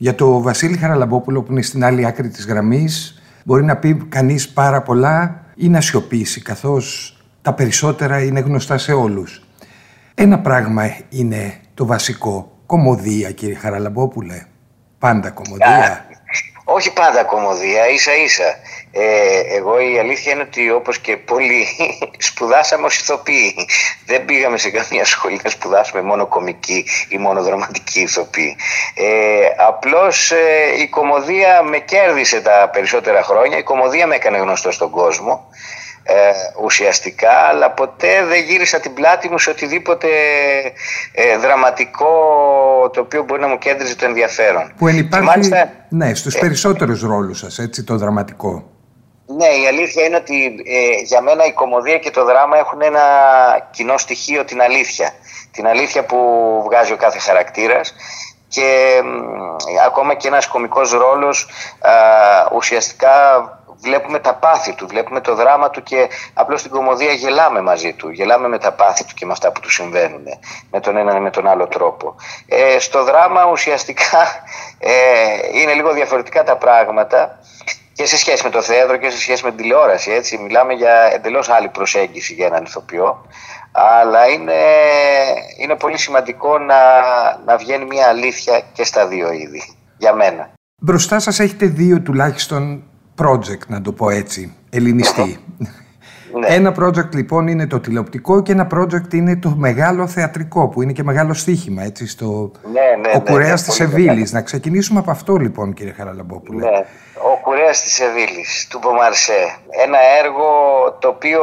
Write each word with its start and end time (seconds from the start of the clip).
Για 0.00 0.14
το 0.14 0.42
Βασίλη 0.42 0.76
Χαραλαμπόπουλο 0.76 1.42
που 1.42 1.52
είναι 1.52 1.62
στην 1.62 1.84
άλλη 1.84 2.06
άκρη 2.06 2.28
της 2.28 2.46
γραμμής 2.46 3.22
μπορεί 3.44 3.64
να 3.64 3.76
πει 3.76 3.94
κανείς 4.08 4.48
πάρα 4.48 4.82
πολλά 4.82 5.44
ή 5.54 5.68
να 5.68 5.80
σιωπήσει 5.80 6.42
καθώς 6.42 7.16
τα 7.42 7.54
περισσότερα 7.54 8.22
είναι 8.22 8.40
γνωστά 8.40 8.78
σε 8.78 8.92
όλους. 8.92 9.46
Ένα 10.14 10.38
πράγμα 10.38 10.82
είναι 11.08 11.54
το 11.74 11.86
βασικό. 11.86 12.58
Κομμωδία 12.66 13.30
κύριε 13.30 13.54
Χαραλαμπόπουλε. 13.54 14.46
Πάντα 14.98 15.30
κομμωδία. 15.30 16.06
Όχι 16.70 16.92
πάντα 16.92 17.24
κομμωδία, 17.24 17.88
ίσα 17.88 18.16
ίσα. 18.16 18.56
Ε, 18.92 19.40
εγώ 19.56 19.80
η 19.80 19.98
αλήθεια 19.98 20.32
είναι 20.32 20.42
ότι 20.42 20.70
όπως 20.70 20.98
και 20.98 21.16
πολλοί 21.16 21.66
σπουδάσαμε 22.28 22.86
ως 22.86 22.98
ηθοποιοί. 22.98 23.54
Δεν 24.06 24.24
πήγαμε 24.24 24.58
σε 24.58 24.70
καμία 24.70 25.04
σχολή 25.04 25.40
να 25.44 25.50
σπουδάσουμε 25.50 26.02
μόνο 26.02 26.26
κομική 26.26 26.86
ή 27.08 27.18
μόνο 27.18 27.42
δραματική 27.42 28.00
ηθοποιή. 28.00 28.56
Ε, 28.94 29.06
απλώς 29.66 30.30
ε, 30.30 30.80
η 30.80 30.88
κομμωδία 30.88 31.62
με 31.62 31.78
κέρδισε 31.78 32.40
τα 32.40 32.70
περισσότερα 32.72 33.22
χρόνια, 33.22 33.58
η 33.58 33.62
κομμωδία 33.62 34.06
με 34.06 34.14
έκανε 34.14 34.38
γνωστό 34.38 34.70
στον 34.70 34.90
κόσμο 34.90 35.48
ε, 36.10 36.32
ουσιαστικά, 36.62 37.30
αλλά 37.30 37.70
ποτέ 37.70 38.24
δεν 38.24 38.42
γύρισα 38.42 38.80
την 38.80 38.94
πλάτη 38.94 39.28
μου 39.28 39.38
σε 39.38 39.50
οτιδήποτε 39.50 40.08
ε, 41.12 41.36
δραματικό 41.36 42.10
το 42.92 43.00
οποίο 43.00 43.22
μπορεί 43.22 43.40
να 43.40 43.46
μου 43.46 43.58
κέντριζε 43.58 43.96
το 43.96 44.04
ενδιαφέρον. 44.04 44.72
Που 44.76 44.88
ενυπάρχει, 44.88 45.50
ναι, 45.88 46.14
στους 46.14 46.34
ε, 46.34 46.38
περισσότερους 46.38 47.02
ρόλους 47.02 47.38
σας, 47.38 47.58
έτσι, 47.58 47.84
το 47.84 47.96
δραματικό. 47.96 48.70
Ναι, 49.26 49.46
η 49.46 49.66
αλήθεια 49.66 50.04
είναι 50.04 50.16
ότι 50.16 50.44
ε, 50.44 51.02
για 51.04 51.20
μένα 51.20 51.44
η 51.44 51.52
κομμωδία 51.52 51.98
και 51.98 52.10
το 52.10 52.24
δράμα 52.24 52.58
έχουν 52.58 52.82
ένα 52.82 53.00
κοινό 53.70 53.98
στοιχείο, 53.98 54.44
την 54.44 54.60
αλήθεια. 54.60 55.10
Την 55.50 55.66
αλήθεια 55.66 56.04
που 56.04 56.18
βγάζει 56.64 56.92
ο 56.92 56.96
κάθε 56.96 57.18
χαρακτήρας 57.18 57.94
και 58.48 59.00
ακόμα 59.86 60.14
και 60.14 60.28
ένας 60.28 60.46
κομικός 60.46 60.90
ρόλος 60.90 61.48
ουσιαστικά 62.54 63.12
βλέπουμε 63.80 64.18
τα 64.18 64.34
πάθη 64.34 64.74
του, 64.74 64.86
βλέπουμε 64.86 65.20
το 65.20 65.34
δράμα 65.34 65.70
του 65.70 65.82
και 65.82 66.08
απλώς 66.34 66.60
στην 66.60 66.72
κομμωδία 66.72 67.12
γελάμε 67.12 67.60
μαζί 67.60 67.92
του. 67.92 68.10
Γελάμε 68.10 68.48
με 68.48 68.58
τα 68.58 68.72
πάθη 68.72 69.04
του 69.04 69.14
και 69.14 69.26
με 69.26 69.32
αυτά 69.32 69.52
που 69.52 69.60
του 69.60 69.70
συμβαίνουν 69.70 70.24
με 70.70 70.80
τον 70.80 70.96
ένα 70.96 71.16
ή 71.16 71.20
με 71.20 71.30
τον 71.30 71.46
άλλο 71.46 71.66
τρόπο. 71.66 72.14
Ε, 72.46 72.78
στο 72.78 73.04
δράμα 73.04 73.46
ουσιαστικά 73.50 74.22
ε, 74.78 74.92
είναι 75.60 75.72
λίγο 75.72 75.92
διαφορετικά 75.92 76.42
τα 76.42 76.56
πράγματα 76.56 77.38
και 77.92 78.06
σε 78.06 78.16
σχέση 78.16 78.44
με 78.44 78.50
το 78.50 78.62
θέατρο 78.62 78.96
και 78.96 79.10
σε 79.10 79.18
σχέση 79.18 79.44
με 79.44 79.50
την 79.50 79.58
τηλεόραση. 79.58 80.10
Έτσι. 80.10 80.38
Μιλάμε 80.38 80.72
για 80.72 81.10
εντελώς 81.14 81.48
άλλη 81.48 81.68
προσέγγιση 81.68 82.34
για 82.34 82.46
έναν 82.46 82.64
ηθοποιό. 82.64 83.26
Αλλά 83.72 84.28
είναι, 84.28 84.54
είναι 85.58 85.74
πολύ 85.74 85.98
σημαντικό 85.98 86.58
να, 86.58 86.76
να 87.44 87.56
βγαίνει 87.56 87.84
μια 87.84 88.06
αλήθεια 88.06 88.62
και 88.72 88.84
στα 88.84 89.06
δύο 89.06 89.32
είδη. 89.32 89.62
Για 89.96 90.14
μένα. 90.14 90.50
Μπροστά 90.80 91.18
σας 91.18 91.40
έχετε 91.40 91.66
δύο 91.66 92.00
τουλάχιστον 92.00 92.82
project, 93.18 93.66
να 93.66 93.80
το 93.80 93.92
πω 93.92 94.10
έτσι, 94.10 94.56
ελληνιστή. 94.70 95.38
Ναι. 96.32 96.46
Ένα 96.46 96.74
project 96.78 97.14
λοιπόν 97.14 97.46
είναι 97.46 97.66
το 97.66 97.80
τηλεοπτικό 97.80 98.42
και 98.42 98.52
ένα 98.52 98.66
project 98.74 99.14
είναι 99.14 99.36
το 99.36 99.54
μεγάλο 99.56 100.06
θεατρικό 100.06 100.68
που 100.68 100.82
είναι 100.82 100.92
και 100.92 101.02
μεγάλο 101.02 101.34
στοίχημα 101.34 101.82
έτσι 101.82 102.06
στο 102.06 102.50
ναι, 102.72 103.08
ναι, 103.08 103.16
ο 103.16 103.20
Κουρέας 103.20 103.62
της 103.62 103.74
Σεβίλης. 103.74 104.32
Να 104.32 104.42
ξεκινήσουμε 104.42 104.98
από 104.98 105.10
αυτό 105.10 105.36
λοιπόν 105.36 105.72
κύριε 105.72 105.92
Χαραλαμπόπουλε. 105.92 106.70
Ναι. 106.70 106.78
Ο 107.32 107.38
Κουρέας 107.42 107.82
της 107.82 107.92
Σεβίλης 107.92 108.66
του 108.70 108.78
Μπομαρσέ. 108.82 109.56
Ένα 109.84 109.98
έργο 110.24 110.46
το 110.98 111.08
οποίο 111.08 111.42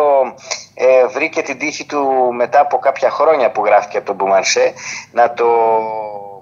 ε, 0.74 1.08
βρήκε 1.14 1.42
την 1.42 1.58
τύχη 1.58 1.86
του 1.86 2.34
μετά 2.36 2.60
από 2.60 2.78
κάποια 2.78 3.10
χρόνια 3.10 3.52
που 3.52 3.66
γράφτηκε 3.66 3.98
από 3.98 4.06
τον 4.06 4.16
Μπομαρσέ 4.16 4.74
να 5.12 5.34
το 5.34 5.46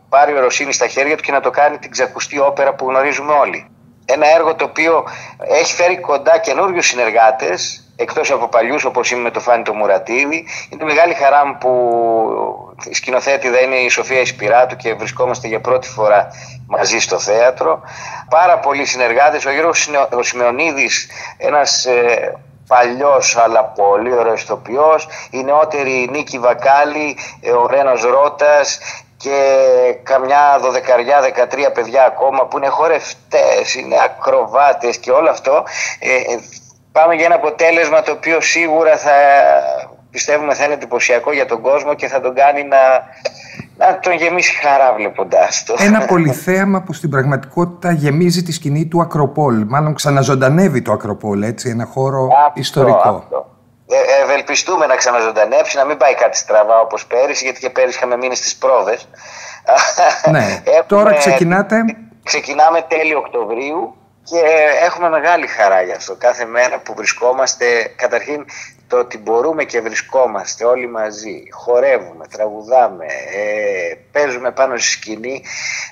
πάρει 0.09 0.33
ο 0.33 0.39
Ρωσίνης 0.39 0.75
στα 0.75 0.87
χέρια 0.87 1.17
του 1.17 1.23
και 1.23 1.31
να 1.31 1.39
το 1.39 1.49
κάνει 1.49 1.77
την 1.77 1.91
ξακουστή 1.91 2.39
όπερα 2.39 2.73
που 2.73 2.89
γνωρίζουμε 2.89 3.31
όλοι 3.31 3.67
ένα 4.05 4.35
έργο 4.35 4.55
το 4.55 4.63
οποίο 4.65 5.03
έχει 5.47 5.73
φέρει 5.73 5.99
κοντά 5.99 6.37
καινούριους 6.37 6.87
συνεργάτες, 6.87 7.83
εκτός 7.95 8.31
από 8.31 8.47
παλιούς 8.47 8.85
όπως 8.85 9.11
είμαι 9.11 9.21
με 9.21 9.31
το 9.31 9.39
Φάνη 9.39 9.63
το 9.63 9.73
Μουρατίδη. 9.73 10.45
Είναι 10.69 10.83
μεγάλη 10.83 11.13
χαρά 11.13 11.45
μου 11.45 11.57
που 11.57 11.73
η 12.89 12.93
σκηνοθέτηδα 12.93 13.61
είναι 13.61 13.75
η 13.75 13.89
Σοφία 13.89 14.19
Ισπυράτου 14.19 14.75
και 14.75 14.93
βρισκόμαστε 14.93 15.47
για 15.47 15.61
πρώτη 15.61 15.87
φορά 15.87 16.27
μαζί 16.67 16.99
στο 16.99 17.19
θέατρο. 17.19 17.81
Πάρα 18.29 18.59
πολλοί 18.59 18.85
συνεργάτες. 18.85 19.45
Ο 19.45 19.51
Γιώργος 19.51 19.89
ο 20.17 20.23
Σιμεωνίδης, 20.23 21.09
ένας 21.37 21.85
ε, 21.85 22.33
παλιός 22.67 23.37
αλλά 23.37 23.63
πολύ 23.63 24.13
ωραίος 24.13 24.41
ηθοποιός, 24.41 25.07
η 25.29 25.43
νεότερη 25.43 26.07
Νίκη 26.11 26.39
Βακάλη, 26.39 27.17
ε, 27.41 27.51
ο 27.51 27.67
Ρένος 27.67 28.03
Ρώτας, 28.03 28.79
και 29.23 29.37
καμιά 30.03 30.43
δωδεκαριά, 30.61 31.21
δεκατρία 31.21 31.71
παιδιά 31.71 32.03
ακόμα 32.05 32.45
που 32.47 32.57
είναι 32.57 32.67
χορευτές, 32.67 33.75
είναι 33.75 33.95
ακροβάτες 34.07 34.97
και 34.97 35.11
όλο 35.11 35.29
αυτό 35.29 35.63
ε, 35.99 36.15
ε, 36.15 36.39
πάμε 36.91 37.15
για 37.15 37.25
ένα 37.25 37.35
αποτέλεσμα 37.35 38.01
το 38.01 38.11
οποίο 38.11 38.41
σίγουρα 38.41 38.97
θα 38.97 39.15
πιστεύουμε 40.11 40.53
θα 40.53 40.63
είναι 40.63 40.73
εντυπωσιακό 40.73 41.33
για 41.33 41.45
τον 41.45 41.61
κόσμο 41.61 41.93
και 41.93 42.07
θα 42.07 42.19
τον 42.21 42.33
κάνει 42.35 42.63
να, 42.63 42.81
να 43.77 43.99
τον 43.99 44.13
γεμίσει 44.13 44.55
χαρά 44.55 44.93
βλέποντάς 44.93 45.63
το. 45.63 45.75
Ένα 45.79 46.05
πολυθέαμα 46.13 46.81
που 46.81 46.93
στην 46.93 47.09
πραγματικότητα 47.09 47.91
γεμίζει 47.91 48.43
τη 48.43 48.51
σκηνή 48.51 48.85
του 48.85 49.01
Ακροπόλ. 49.01 49.65
Μάλλον 49.67 49.93
ξαναζωντανεύει 49.93 50.81
το 50.81 50.91
Ακροπόλ, 50.91 51.41
έτσι, 51.41 51.69
ένα 51.69 51.85
χώρο 51.85 52.27
ιστορικό. 52.53 53.09
Αυτό. 53.09 53.51
Ε, 53.87 54.21
ευελπιστούμε 54.21 54.85
να 54.85 54.95
ξαναζωντανέψει, 54.95 55.77
να 55.77 55.85
μην 55.85 55.97
πάει 55.97 56.15
κάτι 56.15 56.37
στραβά 56.37 56.79
όπως 56.79 57.05
πέρυσι, 57.05 57.43
γιατί 57.43 57.59
και 57.59 57.69
πέρυσι 57.69 57.97
είχαμε 57.97 58.17
μείνει 58.17 58.35
στις 58.35 58.55
πρόβε. 58.55 58.97
Ναι, 60.31 60.61
τώρα 60.87 61.13
ξεκινάτε. 61.13 61.77
Ξεκινάμε 62.23 62.81
τέλη 62.81 63.15
Οκτωβρίου 63.15 63.95
και 64.23 64.39
έχουμε 64.83 65.09
μεγάλη 65.09 65.47
χαρά 65.47 65.81
γι' 65.81 65.91
αυτό. 65.91 66.15
Κάθε 66.15 66.45
μέρα 66.45 66.79
που 66.79 66.93
βρισκόμαστε, 66.93 67.93
καταρχήν 67.95 68.45
το 68.87 68.97
ότι 68.97 69.17
μπορούμε 69.17 69.63
και 69.63 69.81
βρισκόμαστε 69.81 70.65
όλοι 70.65 70.87
μαζί, 70.89 71.43
χορεύουμε, 71.51 72.27
τραγουδάμε, 72.27 73.05
ε, 73.05 73.95
παίζουμε 74.11 74.51
πάνω 74.51 74.77
στη 74.77 74.89
σκηνή, 74.89 75.43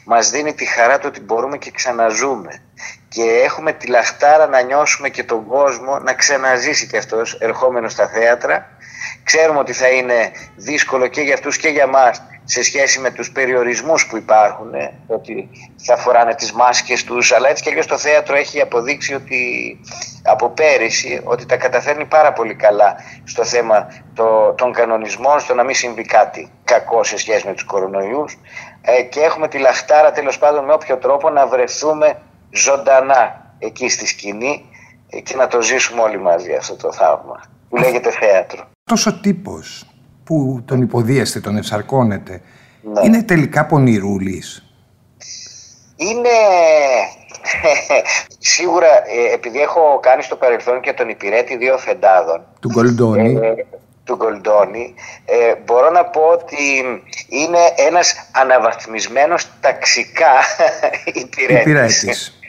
μας 0.05 0.29
δίνει 0.29 0.53
τη 0.53 0.65
χαρά 0.65 0.99
το 0.99 1.07
ότι 1.07 1.21
μπορούμε 1.21 1.57
και 1.57 1.71
ξαναζούμε 1.71 2.61
και 3.09 3.41
έχουμε 3.43 3.73
τη 3.73 3.87
λαχτάρα 3.87 4.47
να 4.47 4.61
νιώσουμε 4.61 5.09
και 5.09 5.23
τον 5.23 5.45
κόσμο 5.45 5.99
να 5.99 6.13
ξαναζήσει 6.13 6.87
και 6.87 6.97
αυτός 6.97 7.33
ερχόμενος 7.33 7.91
στα 7.91 8.07
θέατρα. 8.07 8.77
Ξέρουμε 9.23 9.59
ότι 9.59 9.73
θα 9.73 9.87
είναι 9.87 10.31
δύσκολο 10.55 11.07
και 11.07 11.21
για 11.21 11.33
αυτούς 11.33 11.57
και 11.57 11.67
για 11.67 11.87
μας 11.87 12.21
σε 12.43 12.63
σχέση 12.63 12.99
με 12.99 13.11
τους 13.11 13.31
περιορισμούς 13.31 14.07
που 14.07 14.17
υπάρχουν, 14.17 14.73
ε, 14.73 14.93
ότι 15.07 15.49
θα 15.85 15.97
φοράνε 15.97 16.35
τις 16.35 16.51
μάσκες 16.51 17.03
τους, 17.03 17.31
αλλά 17.31 17.49
έτσι 17.49 17.63
και 17.63 17.69
αλλιώς 17.69 17.85
το 17.85 17.97
θέατρο 17.97 18.35
έχει 18.35 18.61
αποδείξει 18.61 19.13
ότι 19.13 19.79
από 20.23 20.49
πέρυσι 20.49 21.21
ότι 21.23 21.45
τα 21.45 21.57
καταφέρνει 21.57 22.05
πάρα 22.05 22.33
πολύ 22.33 22.55
καλά 22.55 22.95
στο 23.23 23.45
θέμα 23.45 23.87
το, 24.13 24.53
των 24.53 24.73
κανονισμών, 24.73 25.39
στο 25.39 25.53
να 25.53 25.63
μην 25.63 25.75
συμβεί 25.75 26.03
κάτι 26.03 26.51
κακό 26.63 27.03
σε 27.03 27.17
σχέση 27.17 27.47
με 27.47 27.53
τους 27.53 27.63
κορονοϊούς 27.63 28.37
ε, 28.81 29.01
και 29.01 29.19
έχουμε 29.19 29.47
τη 29.47 29.57
λαχτάρα 29.57 30.11
τέλος 30.11 30.37
πάντων 30.37 30.65
με 30.65 30.73
όποιο 30.73 30.97
τρόπο 30.97 31.29
να 31.29 31.47
βρεθούμε 31.47 32.21
ζωντανά 32.51 33.53
εκεί 33.59 33.89
στη 33.89 34.07
σκηνή 34.07 34.65
και 35.23 35.35
να 35.35 35.47
το 35.47 35.61
ζήσουμε 35.61 36.01
όλοι 36.01 36.19
μαζί 36.19 36.53
αυτό 36.53 36.75
το 36.75 36.91
θαύμα 36.91 37.41
που 37.69 37.77
λέγεται 37.77 38.11
θέατρο. 38.11 38.70
Τόσο 38.91 39.13
τύπος 39.13 39.85
που 40.23 40.61
τον 40.65 40.81
υποδίεστε, 40.81 41.39
τον 41.39 41.57
ευσαρκώνετε, 41.57 42.41
ναι. 42.81 43.01
είναι 43.05 43.23
τελικά 43.23 43.65
πονηρούλης; 43.65 44.73
Είναι 45.95 46.29
σίγουρα 48.53 48.87
ε, 48.87 49.33
επειδή 49.33 49.61
έχω 49.61 49.99
κάνει 50.01 50.23
στο 50.23 50.35
παρελθόν 50.35 50.81
και 50.81 50.93
τον 50.93 51.09
υπηρέτη 51.09 51.57
δύο 51.57 51.77
φεντάδων. 51.77 52.43
Του 52.59 52.69
Γκολντόνι. 52.69 53.39
Ε, 53.41 53.53
του 54.03 54.15
Γκολντόνι, 54.15 54.93
ε, 55.25 55.55
μπορώ 55.65 55.89
να 55.89 56.05
πω 56.05 56.21
ότι 56.21 56.55
είναι 57.27 57.59
ένας 57.87 58.29
αναβαθμισμένος 58.31 59.47
ταξικά 59.61 60.33
υπηρέτης 61.23 62.40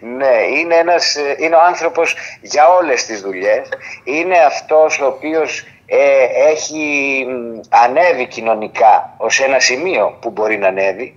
ναι, 0.00 0.58
είναι, 0.58 0.74
ένας, 0.74 1.16
είναι 1.38 1.54
ο 1.54 1.60
άνθρωπος 1.66 2.16
για 2.40 2.68
όλες 2.68 3.04
τις 3.04 3.20
δουλειές. 3.20 3.68
Είναι 4.04 4.38
αυτός 4.38 5.00
ο 5.00 5.06
οποίος 5.06 5.66
ε, 5.86 6.24
έχει 6.50 7.26
ανέβει 7.68 8.26
κοινωνικά 8.26 9.14
ως 9.16 9.40
ένα 9.40 9.60
σημείο 9.60 10.16
που 10.20 10.30
μπορεί 10.30 10.58
να 10.58 10.68
ανέβει. 10.68 11.14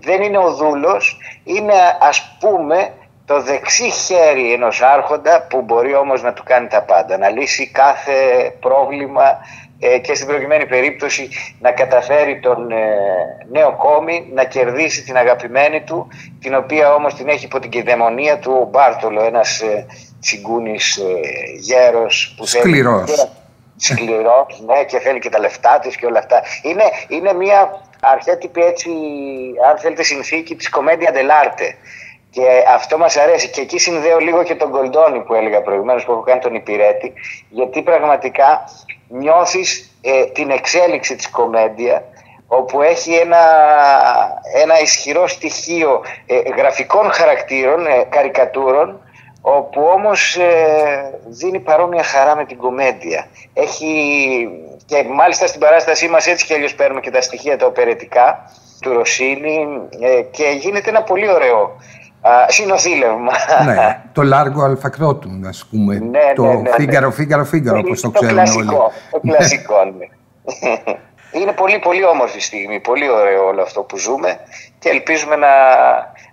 Δεν 0.00 0.22
είναι 0.22 0.38
ο 0.38 0.54
δούλος, 0.54 1.18
είναι 1.44 1.74
ας 2.00 2.36
πούμε 2.40 2.92
το 3.26 3.40
δεξί 3.40 3.90
χέρι 3.90 4.52
ενός 4.52 4.82
άρχοντα 4.82 5.46
που 5.50 5.62
μπορεί 5.62 5.94
όμως 5.94 6.22
να 6.22 6.32
του 6.32 6.42
κάνει 6.42 6.66
τα 6.66 6.82
πάντα, 6.82 7.18
να 7.18 7.28
λύσει 7.28 7.70
κάθε 7.70 8.50
πρόβλημα 8.60 9.22
ε, 9.22 9.36
και 10.02 10.14
στην 10.14 10.26
προκειμένη 10.26 10.66
περίπτωση 10.66 11.28
να 11.60 11.70
καταφέρει 11.70 12.40
τον 12.40 12.70
ε, 12.70 12.76
νέο 13.50 13.76
κόμι 13.76 14.30
να 14.34 14.44
κερδίσει 14.44 15.02
την 15.02 15.16
αγαπημένη 15.16 15.80
του 15.80 16.08
την 16.40 16.54
οποία 16.54 16.94
όμως 16.94 17.14
την 17.14 17.28
έχει 17.28 17.44
υπό 17.44 17.58
την 17.58 17.70
κυδαιμονία 17.70 18.38
του 18.38 18.58
ο 18.60 18.68
Μπάρτολο 18.70 19.24
ένας 19.24 19.60
ε, 19.60 19.86
τσιγκούνης 20.20 20.96
ε, 20.96 21.02
γέρος 21.58 22.34
που 22.36 22.46
Σκληρός. 22.46 23.28
Σκληρός, 23.76 24.62
ναι, 24.66 24.84
και 24.84 24.98
θέλει 24.98 25.18
και 25.18 25.28
τα 25.28 25.38
λεφτά 25.38 25.78
της 25.78 25.96
και 25.96 26.06
όλα 26.06 26.18
αυτά. 26.18 26.42
Είναι, 26.62 26.84
είναι 27.08 27.32
μια 27.32 27.80
αρχέτυπη 28.00 28.60
έτσι, 28.60 28.90
αν 29.70 29.78
θέλετε, 29.78 30.02
συνθήκη 30.02 30.54
της 30.54 30.68
κομμέντια 30.68 31.10
dell'arte. 31.14 31.74
Και 32.34 32.64
αυτό 32.74 32.98
μας 32.98 33.16
αρέσει. 33.16 33.48
Και 33.48 33.60
εκεί 33.60 33.78
συνδέω 33.78 34.18
λίγο 34.18 34.42
και 34.42 34.54
τον 34.54 34.70
Γκολντόνι 34.70 35.20
που 35.20 35.34
έλεγα 35.34 35.62
προηγουμένως, 35.62 36.04
που 36.04 36.12
έχω 36.12 36.20
κάνει 36.20 36.40
τον 36.40 36.54
υπηρέτη, 36.54 37.12
γιατί 37.48 37.82
πραγματικά 37.82 38.64
νιώθεις 39.08 39.98
ε, 40.02 40.24
την 40.24 40.50
εξέλιξη 40.50 41.16
της 41.16 41.30
κομμέντια 41.30 42.04
όπου 42.46 42.82
έχει 42.82 43.14
ένα, 43.14 43.42
ένα 44.62 44.80
ισχυρό 44.80 45.26
στοιχείο 45.26 46.02
ε, 46.26 46.38
γραφικών 46.56 47.12
χαρακτήρων, 47.12 47.86
ε, 47.86 48.06
καρικατούρων, 48.08 49.00
όπου 49.40 49.82
όμως 49.94 50.36
ε, 50.36 51.20
δίνει 51.26 51.60
παρόμοια 51.60 52.02
χαρά 52.02 52.36
με 52.36 52.44
την 52.44 52.56
κομμέντια. 52.56 53.26
Έχει, 53.54 54.48
και 54.86 55.04
μάλιστα 55.10 55.46
στην 55.46 55.60
παράστασή 55.60 56.08
μας 56.08 56.26
έτσι 56.26 56.46
και 56.46 56.54
αλλιώς 56.54 56.74
παίρνουμε 56.74 57.00
και 57.00 57.10
τα 57.10 57.20
στοιχεία 57.20 57.58
τα 57.58 57.66
οπερετικά 57.66 58.50
του 58.80 58.92
Ρωσίνη 58.92 59.66
και 60.30 60.44
γίνεται 60.60 60.90
ένα 60.90 61.02
πολύ 61.02 61.30
ωραίο 61.30 61.76
συνοθήλευμα. 62.48 63.32
Ναι, 63.64 64.00
το 64.12 64.22
Λάργο 64.22 64.62
Αλφακρότουν, 64.62 65.46
ας 65.46 65.66
πούμε. 65.70 65.98
Ναι, 65.98 66.32
το 66.34 66.42
ναι, 66.42 66.54
ναι, 66.54 66.70
Φίγκαρο, 66.70 67.10
Φίγκαρο, 67.10 67.44
Φίγκαρο, 67.44 67.78
όπως 67.78 68.00
το, 68.00 68.10
ξέρουμε 68.10 68.42
όλοι. 68.56 68.66
Το 69.10 69.20
κλασικό, 69.20 69.74
ναι. 69.98 70.06
Είναι 71.40 71.52
πολύ 71.52 71.78
πολύ 71.78 72.04
όμορφη 72.04 72.40
στιγμή, 72.40 72.80
πολύ 72.80 73.10
ωραίο 73.10 73.46
όλο 73.46 73.62
αυτό 73.62 73.80
που 73.80 73.98
ζούμε 73.98 74.38
και 74.78 74.88
ελπίζουμε 74.88 75.36
να, 75.36 75.48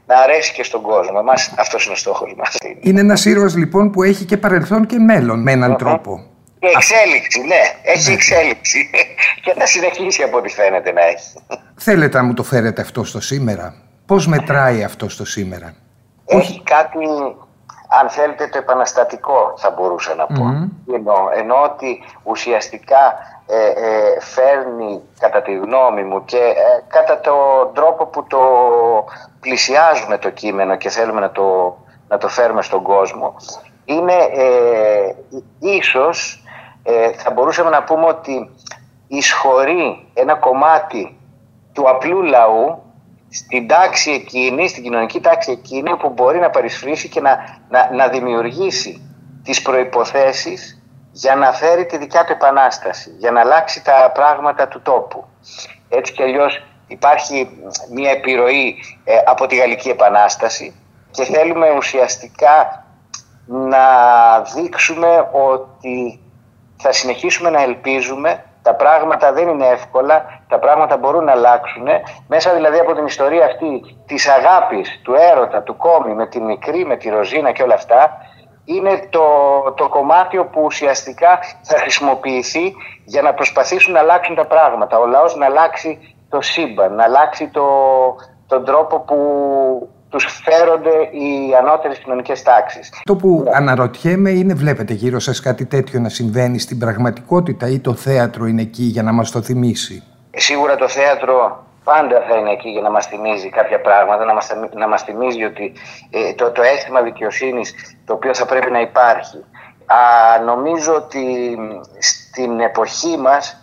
να 0.05 0.21
αρέσει 0.21 0.53
και 0.53 0.63
στον 0.63 0.81
κόσμο. 0.81 1.17
Εμάς 1.19 1.53
αυτός 1.57 1.85
είναι 1.85 1.93
ο 1.93 1.97
στόχος 1.97 2.33
μας. 2.37 2.57
Είναι 2.79 2.99
ένας 2.99 3.25
ήρωας 3.25 3.55
λοιπόν 3.55 3.91
που 3.91 4.03
έχει 4.03 4.25
και 4.25 4.37
παρελθόν 4.37 4.85
και 4.85 4.97
μέλλον 4.97 5.41
με 5.41 5.51
έναν 5.51 5.77
τρόπο. 5.77 6.25
Και 6.59 6.67
εξέλιξη, 6.75 7.39
ναι, 7.39 7.91
έχει 7.93 8.07
ναι. 8.07 8.13
εξέλιξη 8.13 8.89
και 9.43 9.53
θα 9.57 9.65
συνεχίσει 9.65 10.23
από 10.23 10.37
ό,τι 10.37 10.49
φαίνεται 10.49 10.91
να 10.91 11.01
έχει. 11.05 11.33
Θέλετε 11.75 12.17
να 12.17 12.23
μου 12.23 12.33
το 12.33 12.43
φέρετε 12.43 12.81
αυτό 12.81 13.03
στο 13.03 13.21
σήμερα; 13.21 13.75
Πώς 14.11 14.27
μετράει 14.27 14.83
αυτό 14.83 15.09
στο 15.09 15.25
σήμερα; 15.25 15.73
Έχει 16.25 16.61
κάτι 16.63 17.05
αν 18.01 18.09
θέλετε 18.09 18.47
το 18.47 18.57
επαναστατικό 18.57 19.53
θα 19.57 19.69
μπορούσα 19.69 20.15
να 20.15 20.25
πω. 20.25 20.43
Mm-hmm. 20.43 21.37
Ενώ, 21.37 21.61
ότι 21.63 22.03
ουσιαστικά 22.23 23.13
ε, 23.45 23.65
ε, 23.65 24.19
φέρνει 24.19 25.01
κατά 25.19 25.41
τη 25.41 25.53
γνώμη 25.53 26.03
μου 26.03 26.25
και 26.25 26.37
ε, 26.37 26.83
κατά 26.87 27.19
τον 27.19 27.73
τρόπο 27.73 28.05
που 28.05 28.23
το 28.27 28.39
πλησιάζουμε 29.39 30.17
το 30.17 30.29
κείμενο 30.29 30.75
και 30.75 30.89
θέλουμε 30.89 31.19
να 31.19 31.31
το, 31.31 31.77
να 32.07 32.17
το 32.17 32.27
φέρουμε 32.27 32.61
στον 32.61 32.83
κόσμο 32.83 33.35
είναι 33.85 34.13
ε, 34.33 35.15
ίσως 35.59 36.43
θα 37.17 37.31
μπορούσαμε 37.31 37.69
να 37.69 37.83
πούμε 37.83 38.05
ότι 38.05 38.49
εισχωρεί 39.07 40.07
ένα 40.13 40.35
κομμάτι 40.35 41.17
του 41.73 41.89
απλού 41.89 42.21
λαού 42.21 42.90
στην 43.31 43.67
τάξη 43.67 44.11
εκείνη, 44.11 44.67
στην 44.67 44.83
κοινωνική 44.83 45.19
τάξη 45.19 45.51
εκείνη 45.51 45.97
που 45.97 46.09
μπορεί 46.09 46.39
να 46.39 46.49
παρισφρήσει 46.49 47.09
και 47.09 47.21
να, 47.21 47.59
να, 47.69 47.89
να 47.93 48.07
δημιουργήσει 48.07 49.01
τις 49.43 49.61
προϋποθέσεις 49.61 50.81
για 51.11 51.35
να 51.35 51.51
φέρει 51.51 51.85
τη 51.85 51.97
δικιά 51.97 52.25
του 52.25 52.31
επανάσταση, 52.31 53.15
για 53.17 53.31
να 53.31 53.39
αλλάξει 53.39 53.83
τα 53.83 54.11
πράγματα 54.13 54.67
του 54.67 54.81
τόπου. 54.81 55.25
Έτσι 55.89 56.13
κι 56.13 56.23
αλλιώς 56.23 56.63
υπάρχει 56.87 57.49
μια 57.91 58.11
επιρροή 58.11 58.75
ε, 59.03 59.13
από 59.25 59.47
τη 59.47 59.55
Γαλλική 59.55 59.89
Επανάσταση 59.89 60.75
και 61.11 61.23
θέλουμε 61.23 61.71
ουσιαστικά 61.77 62.85
να 63.45 63.85
δείξουμε 64.55 65.29
ότι 65.31 66.19
θα 66.77 66.91
συνεχίσουμε 66.91 67.49
να 67.49 67.61
ελπίζουμε 67.61 68.45
τα 68.61 68.75
πράγματα 68.75 69.33
δεν 69.33 69.47
είναι 69.47 69.67
εύκολα, 69.67 70.43
τα 70.47 70.59
πράγματα 70.59 70.97
μπορούν 70.97 71.23
να 71.23 71.31
αλλάξουν. 71.31 71.87
Μέσα 72.27 72.53
δηλαδή 72.53 72.79
από 72.79 72.93
την 72.93 73.05
ιστορία 73.05 73.45
αυτή 73.45 73.81
της 74.05 74.27
αγάπης, 74.27 74.99
του 75.03 75.13
έρωτα, 75.13 75.61
του 75.61 75.77
κόμι 75.77 76.13
με 76.13 76.27
τη 76.27 76.41
μικρή, 76.41 76.85
με 76.85 76.95
τη 76.95 77.09
ροζίνα 77.09 77.51
και 77.51 77.63
όλα 77.63 77.73
αυτά, 77.73 78.17
είναι 78.65 79.07
το, 79.09 79.25
το 79.75 79.89
κομμάτι 79.89 80.37
που 80.37 80.61
ουσιαστικά 80.63 81.39
θα 81.61 81.77
χρησιμοποιηθεί 81.77 82.73
για 83.05 83.21
να 83.21 83.33
προσπαθήσουν 83.33 83.93
να 83.93 83.99
αλλάξουν 83.99 84.35
τα 84.35 84.45
πράγματα. 84.45 84.99
Ο 84.99 85.05
λαός 85.05 85.35
να 85.35 85.45
αλλάξει 85.45 86.15
το 86.29 86.41
σύμπαν, 86.41 86.95
να 86.95 87.03
αλλάξει 87.03 87.49
το, 87.49 87.65
τον 88.47 88.65
τρόπο 88.65 88.99
που 88.99 89.17
τους 90.11 90.41
φέρονται 90.43 90.89
οι 90.89 91.55
ανώτερες 91.59 91.97
κοινωνικές 91.97 92.41
τάξεις. 92.41 92.89
Το 93.03 93.15
που 93.15 93.41
ναι. 93.43 93.51
αναρωτιέμαι 93.53 94.29
είναι 94.29 94.53
βλέπετε 94.53 94.93
γύρω 94.93 95.19
σας 95.19 95.39
κάτι 95.39 95.65
τέτοιο 95.65 95.99
να 95.99 96.09
συμβαίνει 96.09 96.59
στην 96.59 96.79
πραγματικότητα 96.79 97.67
ή 97.67 97.79
το 97.79 97.93
θέατρο 97.93 98.45
είναι 98.45 98.61
εκεί 98.61 98.83
για 98.83 99.03
να 99.03 99.11
μας 99.11 99.31
το 99.31 99.41
θυμίσει; 99.41 100.03
Σίγουρα 100.35 100.75
το 100.75 100.87
θέατρο 100.87 101.63
πάντα 101.83 102.21
θα 102.29 102.37
είναι 102.37 102.51
εκεί 102.51 102.69
για 102.69 102.81
να 102.81 102.89
μας 102.89 103.05
θυμίζει 103.05 103.49
κάποια 103.49 103.81
πράγματα, 103.81 104.25
να 104.25 104.33
μας, 104.33 104.51
να 104.73 104.87
μας 104.87 105.01
θυμίζει 105.03 105.43
ότι 105.43 105.73
ε, 106.09 106.33
το, 106.33 106.51
το 106.51 106.61
αίσθημα 106.61 107.01
δικαιοσύνης 107.01 107.73
το 108.05 108.13
οποίο 108.13 108.33
θα 108.33 108.45
πρέπει 108.45 108.71
να 108.71 108.81
υπάρχει. 108.81 109.37
Α, 109.85 110.43
νομίζω 110.43 110.95
ότι 110.95 111.57
στην 111.99 112.59
εποχή 112.59 113.17
μας 113.17 113.49
ε, 113.51 113.60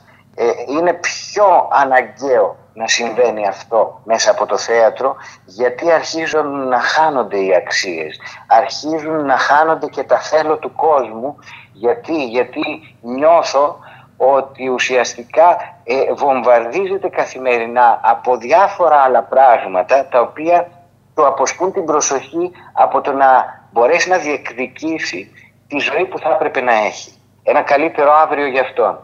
είναι 0.68 0.92
πιο 0.92 1.68
αναγκαίο 1.72 2.56
να 2.74 2.88
συμβαίνει 2.88 3.46
αυτό 3.48 4.00
μέσα 4.04 4.30
από 4.30 4.46
το 4.46 4.56
θέατρο 4.56 5.16
γιατί 5.44 5.92
αρχίζουν 5.92 6.68
να 6.68 6.80
χάνονται 6.80 7.38
οι 7.38 7.54
αξίες, 7.54 8.20
αρχίζουν 8.46 9.24
να 9.24 9.36
χάνονται 9.36 9.86
και 9.86 10.02
τα 10.02 10.18
θέλω 10.18 10.56
του 10.56 10.74
κόσμου 10.74 11.38
γιατί, 11.72 12.24
γιατί 12.24 12.96
νιώθω 13.00 13.78
ότι 14.16 14.68
ουσιαστικά 14.68 15.56
ε, 15.84 16.12
βομβαρδίζεται 16.12 17.08
καθημερινά 17.08 18.00
από 18.02 18.36
διάφορα 18.36 18.96
άλλα 18.96 19.22
πράγματα 19.22 20.06
τα 20.06 20.20
οποία 20.20 20.68
του 21.14 21.26
αποσπούν 21.26 21.72
την 21.72 21.84
προσοχή 21.84 22.52
από 22.72 23.00
το 23.00 23.12
να 23.12 23.60
μπορέσει 23.72 24.08
να 24.08 24.18
διεκδικήσει 24.18 25.32
τη 25.68 25.78
ζωή 25.78 26.04
που 26.04 26.18
θα 26.18 26.30
έπρεπε 26.30 26.60
να 26.60 26.72
έχει. 26.72 27.12
Ένα 27.42 27.62
καλύτερο 27.62 28.12
αύριο 28.12 28.46
για 28.46 28.60
αυτόν. 28.60 28.98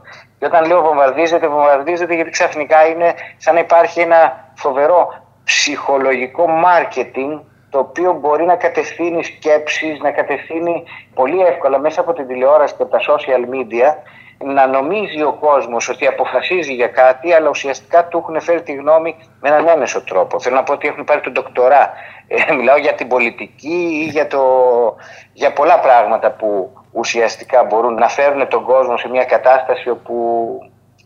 Και 0.45 0.51
όταν 0.57 0.67
λέω 0.67 0.83
βομβαρδίζεται, 0.83 1.49
βομβαρδίζεται 1.49 2.15
γιατί 2.15 2.31
ξαφνικά 2.31 2.87
είναι 2.87 3.15
σαν 3.37 3.55
να 3.55 3.61
υπάρχει 3.61 4.01
ένα 4.01 4.51
φοβερό 4.55 5.15
ψυχολογικό 5.45 6.47
μάρκετινγκ 6.49 7.39
το 7.71 7.79
οποίο 7.79 8.13
μπορεί 8.13 8.45
να 8.45 8.57
κατευθύνει 8.57 9.25
σκέψεις, 9.25 10.01
να 10.01 10.11
κατευθύνει 10.11 10.85
πολύ 11.15 11.41
εύκολα 11.41 11.79
μέσα 11.79 12.01
από 12.01 12.13
την 12.13 12.27
τηλεόραση 12.27 12.75
και 12.75 12.83
από 12.83 12.91
τα 12.91 12.99
social 12.99 13.55
media 13.55 13.95
να 14.39 14.67
νομίζει 14.67 15.23
ο 15.23 15.33
κόσμος 15.41 15.89
ότι 15.89 16.07
αποφασίζει 16.07 16.73
για 16.73 16.89
κάτι 16.89 17.33
αλλά 17.33 17.49
ουσιαστικά 17.49 18.09
του 18.09 18.19
έχουν 18.19 18.41
φέρει 18.41 18.63
τη 18.63 18.73
γνώμη 18.73 19.17
με 19.41 19.49
έναν 19.49 19.67
έμεσο 19.67 20.03
τρόπο. 20.03 20.41
Θέλω 20.41 20.55
να 20.57 20.63
πω 20.63 20.73
ότι 20.73 20.89
έχουν 20.89 21.05
πάρει 21.05 21.21
τον 21.21 21.33
ντοκτορά. 21.33 21.93
Ε, 22.29 22.53
μιλάω 22.55 22.77
για 22.77 22.95
την 22.95 23.09
πολιτική 23.09 24.05
ή 24.05 24.11
για, 24.11 24.27
το, 24.27 24.43
για 25.33 25.53
πολλά 25.53 25.79
πράγματα 25.81 26.31
που 26.31 26.73
ουσιαστικά 26.95 27.65
μπορούν 27.69 27.95
να 27.95 28.09
φέρουν 28.09 28.49
τον 28.49 28.65
κόσμο 28.65 28.97
σε 28.97 29.09
μια 29.09 29.25
κατάσταση 29.25 29.89
όπου 29.89 30.15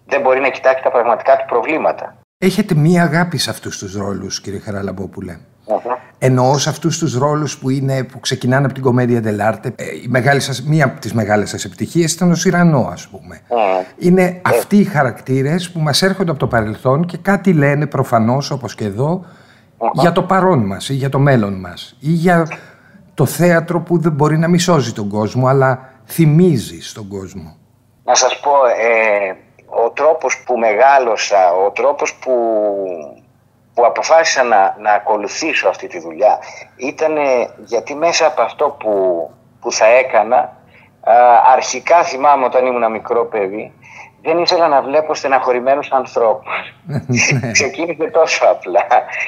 δεν 0.07 0.21
μπορεί 0.21 0.40
να 0.40 0.49
κοιτάξει 0.49 0.83
τα 0.83 0.90
πραγματικά 0.90 1.37
του 1.37 1.45
προβλήματα. 1.49 2.16
Έχετε 2.38 2.75
μία 2.75 3.02
αγάπη 3.02 3.38
σε 3.38 3.50
αυτούς 3.50 3.78
τους 3.78 3.97
ρόλους, 3.97 4.40
κύριε 4.40 4.59
Χαραλαμπόπουλε. 4.59 5.38
Uh-huh. 5.66 5.97
Εννοώ 6.18 6.59
σε 6.59 6.68
αυτούς 6.68 6.99
τους 6.99 7.18
ρόλους 7.18 7.59
που, 7.59 7.71
είναι, 7.71 8.04
που 8.04 8.21
ξεκινάνε 8.21 8.64
από 8.64 8.75
την 8.75 8.83
κομμέντια 8.83 9.21
Dell'arte. 9.25 9.71
Ε, 9.76 9.85
η 10.04 10.07
μεγάλη 10.09 10.40
σας, 10.40 10.62
μία 10.62 10.85
από 10.85 11.00
τις 11.00 11.12
μεγάλες 11.12 11.49
σας 11.50 11.64
επιτυχίες 11.64 12.12
ήταν 12.12 12.30
ο 12.30 12.35
Σιρανό, 12.35 12.88
ας 12.92 13.09
πούμε. 13.09 13.40
Είναι 13.99 14.40
αυτοί 14.45 14.76
οι 14.76 14.85
χαρακτήρες 14.85 15.71
που 15.71 15.80
μας 15.80 16.02
έρχονται 16.02 16.30
από 16.30 16.38
το 16.38 16.47
παρελθόν 16.47 17.04
και 17.04 17.16
κάτι 17.16 17.52
λένε 17.52 17.87
προφανώς, 17.87 18.50
όπως 18.50 18.75
και 18.75 18.85
εδώ, 18.85 19.25
για 19.92 20.12
το 20.12 20.23
παρόν 20.23 20.66
μας 20.66 20.88
ή 20.88 20.95
για 20.95 21.09
το 21.09 21.18
μέλλον 21.18 21.61
μας 21.61 21.97
ή 22.00 22.11
για 22.11 22.47
το 23.18 23.26
θέατρο 23.26 23.80
που 23.80 23.98
δεν 23.98 24.12
μπορεί 24.12 24.38
να 24.38 24.48
μη 24.48 24.58
σώζει 24.58 24.92
τον 24.92 25.08
κόσμο, 25.08 25.46
αλλά 25.46 25.92
θυμίζει 26.06 26.80
στον 26.80 27.08
κόσμο. 27.08 27.56
Να 28.04 28.14
σας 28.14 28.40
πω, 28.40 28.50
ε, 28.66 29.37
ο 29.84 29.90
τρόπος 29.90 30.42
που 30.46 30.58
μεγάλωσα, 30.58 31.52
ο 31.66 31.70
τρόπος 31.70 32.14
που, 32.14 32.32
που 33.75 33.84
αποφάσισα 33.84 34.42
να, 34.42 34.76
να 34.80 34.92
ακολουθήσω 34.92 35.68
αυτή 35.68 35.87
τη 35.87 35.98
δουλειά 36.00 36.38
ήταν 36.76 37.16
γιατί 37.64 37.94
μέσα 37.94 38.26
από 38.26 38.42
αυτό 38.42 38.76
που, 38.78 38.90
που 39.60 39.72
θα 39.72 39.87
έκανα, 39.87 40.56
αρχικά 41.54 42.02
θυμάμαι 42.02 42.44
όταν 42.44 42.66
ήμουν 42.66 42.90
μικρό 42.90 43.25
παιδί, 43.25 43.72
δεν 44.22 44.38
ήθελα 44.38 44.68
να 44.68 44.82
βλέπω 44.82 45.14
στεναχωρημένους 45.14 45.90
ανθρώπους. 45.90 46.75
Ναι. 46.87 47.52
Ξεκίνησε 47.52 48.10
τόσο 48.10 48.46
απλά. 48.50 48.87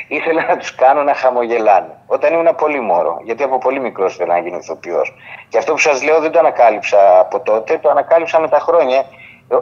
Ήθελα 0.09 0.47
να 0.47 0.57
τους 0.57 0.75
κάνω 0.75 1.03
να 1.03 1.15
χαμογελάνε. 1.15 1.97
Όταν 2.07 2.33
ήμουν 2.33 2.55
πολύ 2.55 2.81
μόρο, 2.81 3.21
γιατί 3.25 3.43
από 3.43 3.59
πολύ 3.59 3.81
μικρός 3.81 4.15
ήθελα 4.15 4.35
να 4.35 4.41
γίνω 4.41 4.57
ηθοποιός. 4.57 5.15
Και 5.49 5.59
αυτό 5.59 5.73
που 5.73 5.79
σας 5.79 6.03
λέω 6.03 6.21
δεν 6.21 6.31
το 6.31 6.39
ανακάλυψα 6.39 7.19
από 7.21 7.41
τότε, 7.41 7.79
το 7.79 7.91
ανακάλυψα 7.91 8.41
με 8.41 8.49
τα 8.49 8.59
χρόνια. 8.59 9.05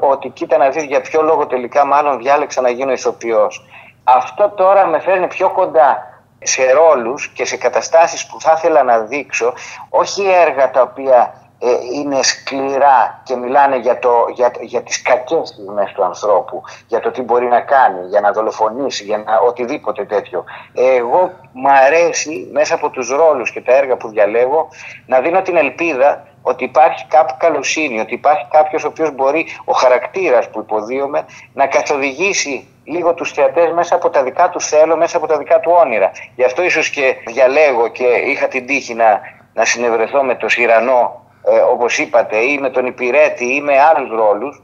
Ότι 0.01 0.29
κοίτα 0.29 0.57
να 0.57 0.69
δεις 0.69 0.83
για 0.83 1.01
ποιο 1.01 1.23
λόγο 1.23 1.47
τελικά 1.47 1.85
μάλλον 1.85 2.19
διάλεξα 2.19 2.61
να 2.61 2.71
γίνω 2.71 2.93
ηθοποιός. 2.93 3.67
Αυτό 4.05 4.49
τώρα 4.49 4.87
με 4.87 5.01
φέρνει 5.01 5.27
πιο 5.27 5.51
κοντά 5.51 6.21
σε 6.43 6.73
ρόλους 6.73 7.29
και 7.29 7.45
σε 7.45 7.57
καταστάσεις 7.57 8.27
που 8.27 8.41
θα 8.41 8.55
ήθελα 8.57 8.83
να 8.83 8.99
δείξω, 8.99 9.53
όχι 9.89 10.23
έργα 10.23 10.71
τα 10.71 10.81
οποία 10.83 11.35
ε, 11.61 11.69
είναι 11.95 12.23
σκληρά 12.23 13.21
και 13.25 13.37
μιλάνε 13.37 13.77
για, 13.77 13.99
το, 13.99 14.11
για, 14.35 14.53
για 14.61 14.83
τις 14.83 15.03
κακές 15.03 15.49
στιγμές 15.49 15.93
του 15.93 16.05
ανθρώπου, 16.05 16.63
για 16.87 17.01
το 17.01 17.11
τι 17.11 17.23
μπορεί 17.23 17.47
να 17.47 17.61
κάνει, 17.61 18.07
για 18.09 18.21
να 18.21 18.33
δολοφονήσει, 18.33 19.05
για 19.05 19.19
να, 19.19 19.39
οτιδήποτε 19.39 20.05
τέτοιο. 20.05 20.45
Εγώ 20.75 21.31
μου 21.53 21.71
αρέσει 21.71 22.49
μέσα 22.53 22.75
από 22.75 22.91
τους 22.91 23.09
ρόλους 23.11 23.51
και 23.51 23.61
τα 23.61 23.75
έργα 23.75 23.97
που 23.97 24.09
διαλέγω 24.09 24.69
να 25.07 25.21
δίνω 25.21 25.43
την 25.43 25.57
ελπίδα 25.57 26.27
ότι 26.43 26.65
υπάρχει 26.65 27.07
κάποια 27.09 27.37
καλοσύνη, 27.39 28.01
ότι 28.01 28.15
υπάρχει 28.15 28.47
κάποιος 28.51 28.85
ο 28.85 28.89
οποίος 28.89 29.15
μπορεί, 29.15 29.47
ο 29.65 29.73
χαρακτήρας 29.73 30.51
που 30.51 30.59
υποδίωμε, 30.59 31.25
να 31.53 31.67
καθοδηγήσει 31.67 32.69
λίγο 32.85 33.15
τους 33.15 33.33
θεατές 33.33 33.73
μέσα 33.73 33.95
από 33.95 34.11
τα 34.11 34.23
δικά 34.23 34.49
τους 34.49 34.67
θέλω, 34.67 34.97
μέσα 34.97 35.17
από 35.17 35.27
τα 35.27 35.39
δικά 35.39 35.61
του 35.61 35.73
όνειρα. 35.85 36.11
Γι' 36.35 36.45
αυτό 36.45 36.63
ίσως 36.63 36.91
και 36.91 37.17
διαλέγω 37.27 37.89
και 37.89 38.05
είχα 38.05 38.49
την 38.49 38.67
τύχη 38.67 38.95
να, 38.95 39.21
να 39.55 39.65
συνευρεθώ 39.65 40.23
με 40.23 40.35
τον 40.35 40.49
Σιρανό, 40.49 41.28
ε, 41.43 41.59
όπως 41.59 41.99
είπατε, 41.99 42.37
ή 42.37 42.59
με 42.59 42.71
τον 42.71 42.87
Υπηρέτη 42.87 43.55
ή 43.55 43.61
με 43.61 43.73
άλλους 43.81 44.11
ρόλους, 44.11 44.63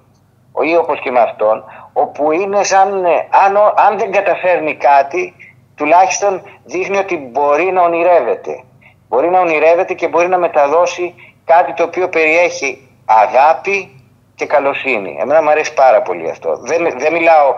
ή 0.64 0.76
όπως 0.76 1.00
και 1.00 1.11
με 1.11 1.21
αυτόν, 1.21 1.64
όπου 1.93 2.33
είναι 2.33 2.62
σαν, 2.62 3.04
ε, 3.04 3.28
αν, 3.47 3.57
αν 3.57 3.99
δεν 3.99 4.12
καταφέρνει 4.12 4.75
κάτι, 4.75 5.35
τουλάχιστον 5.75 6.43
δείχνει 6.64 6.97
ότι 6.97 7.16
μπορεί 7.16 7.73
να 7.73 7.83
ονειρεύεται. 7.83 8.64
Μπορεί 9.09 9.31
να 9.31 9.40
ονειρεύεται 9.40 9.95
και 9.95 10.09
μπορεί 10.09 10.28
να 10.28 10.38
μεταδώσει 10.38 11.14
κάτι 11.45 11.73
το 11.73 11.83
οποίο 11.83 12.09
περιέχει 12.09 12.88
αγάπη 13.04 14.04
και 14.35 14.47
καλοσύνη. 14.47 15.16
Εμένα 15.21 15.43
μου 15.43 15.50
αρέσει 15.50 15.75
πάρα 15.75 16.02
πολύ 16.02 16.31
αυτό. 16.31 16.57
Δεν, 16.57 16.95
δεν, 16.99 17.12
μιλάω, 17.12 17.54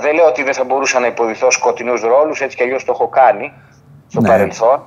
δεν 0.00 0.14
λέω 0.14 0.26
ότι 0.26 0.42
δεν 0.42 0.54
θα 0.54 0.64
μπορούσα 0.64 1.00
να 1.00 1.06
υποδηθώ 1.06 1.50
σκοτεινούς 1.50 2.00
ρόλους, 2.02 2.40
έτσι 2.40 2.56
κι 2.56 2.62
αλλιώς 2.62 2.84
το 2.84 2.92
έχω 2.92 3.08
κάνει 3.08 3.52
στο 4.08 4.20
ναι. 4.20 4.28
παρελθόν. 4.28 4.82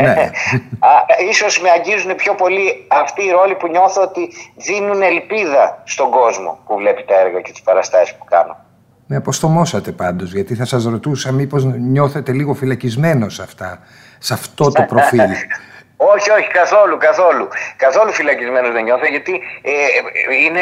Ναι. 0.00 0.30
ίσως 1.30 1.60
με 1.60 1.70
αγγίζουν 1.70 2.14
πιο 2.14 2.34
πολύ 2.34 2.86
αυτοί 2.88 3.24
οι 3.24 3.30
ρόλοι 3.30 3.54
που 3.54 3.68
νιώθω 3.68 4.02
ότι 4.02 4.28
δίνουν 4.56 5.02
ελπίδα 5.02 5.82
στον 5.84 6.10
κόσμο 6.10 6.58
που 6.66 6.76
βλέπει 6.76 7.04
τα 7.04 7.20
έργα 7.20 7.40
και 7.40 7.52
τις 7.52 7.62
παραστάσεις 7.62 8.14
που 8.14 8.24
κάνω. 8.24 8.56
Με 9.06 9.16
αποστομώσατε 9.16 9.92
πάντως, 9.92 10.32
γιατί 10.32 10.54
θα 10.54 10.64
σας 10.64 10.84
ρωτούσα 10.84 11.32
μήπως 11.32 11.64
νιώθετε 11.64 12.32
λίγο 12.32 12.54
φυλακισμένος 12.54 13.34
σε 13.34 13.42
αυτά, 13.42 13.78
σε 14.18 14.34
αυτό 14.34 14.70
το 14.70 14.82
προφίλ. 14.92 15.20
Όχι, 15.96 16.30
όχι, 16.30 16.48
καθόλου, 16.48 16.96
καθόλου. 16.96 17.48
Καθόλου 17.76 18.12
φυλακισμένος 18.12 18.72
δεν 18.72 18.84
νιώθω, 18.84 19.06
γιατί 19.06 19.40
ε, 19.62 19.72
είναι 20.44 20.60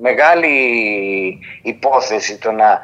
μεγάλη 0.00 0.48
υπόθεση 1.62 2.38
το 2.38 2.52
να 2.52 2.80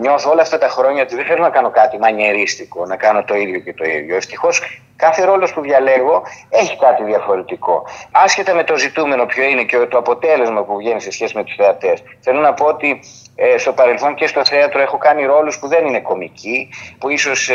νιώθω 0.00 0.30
όλα 0.30 0.42
αυτά 0.42 0.58
τα 0.58 0.68
χρόνια 0.68 1.02
ότι 1.02 1.14
δεν 1.14 1.24
θέλω 1.24 1.42
να 1.42 1.50
κάνω 1.50 1.70
κάτι 1.70 1.98
μανιερίστικο, 1.98 2.86
να 2.86 2.96
κάνω 2.96 3.24
το 3.24 3.34
ίδιο 3.34 3.60
και 3.60 3.74
το 3.74 3.84
ίδιο. 3.84 4.16
Ευτυχώς 4.16 4.60
κάθε 4.96 5.24
ρόλος 5.24 5.52
που 5.52 5.60
διαλέγω 5.60 6.22
έχει 6.48 6.76
κάτι 6.76 7.04
διαφορετικό. 7.04 7.86
Άσχετα 8.10 8.54
με 8.54 8.64
το 8.64 8.76
ζητούμενο 8.76 9.26
ποιο 9.26 9.44
είναι 9.44 9.62
και 9.62 9.78
το 9.78 9.98
αποτέλεσμα 9.98 10.62
που 10.64 10.76
βγαίνει 10.76 11.00
σε 11.00 11.10
σχέση 11.10 11.36
με 11.36 11.44
τους 11.44 11.54
θεατές. 11.54 12.02
Θέλω 12.20 12.40
να 12.40 12.54
πω 12.54 12.64
ότι 12.64 13.00
ε, 13.36 13.58
στο 13.58 13.72
παρελθόν 13.72 14.14
και 14.14 14.26
στο 14.26 14.44
θέατρο 14.44 14.80
έχω 14.80 14.98
κάνει 14.98 15.24
ρόλους 15.24 15.58
που 15.58 15.68
δεν 15.68 15.86
είναι 15.86 16.00
κομικοί, 16.00 16.68
που 16.98 17.08
ίσως 17.08 17.48
ε, 17.48 17.54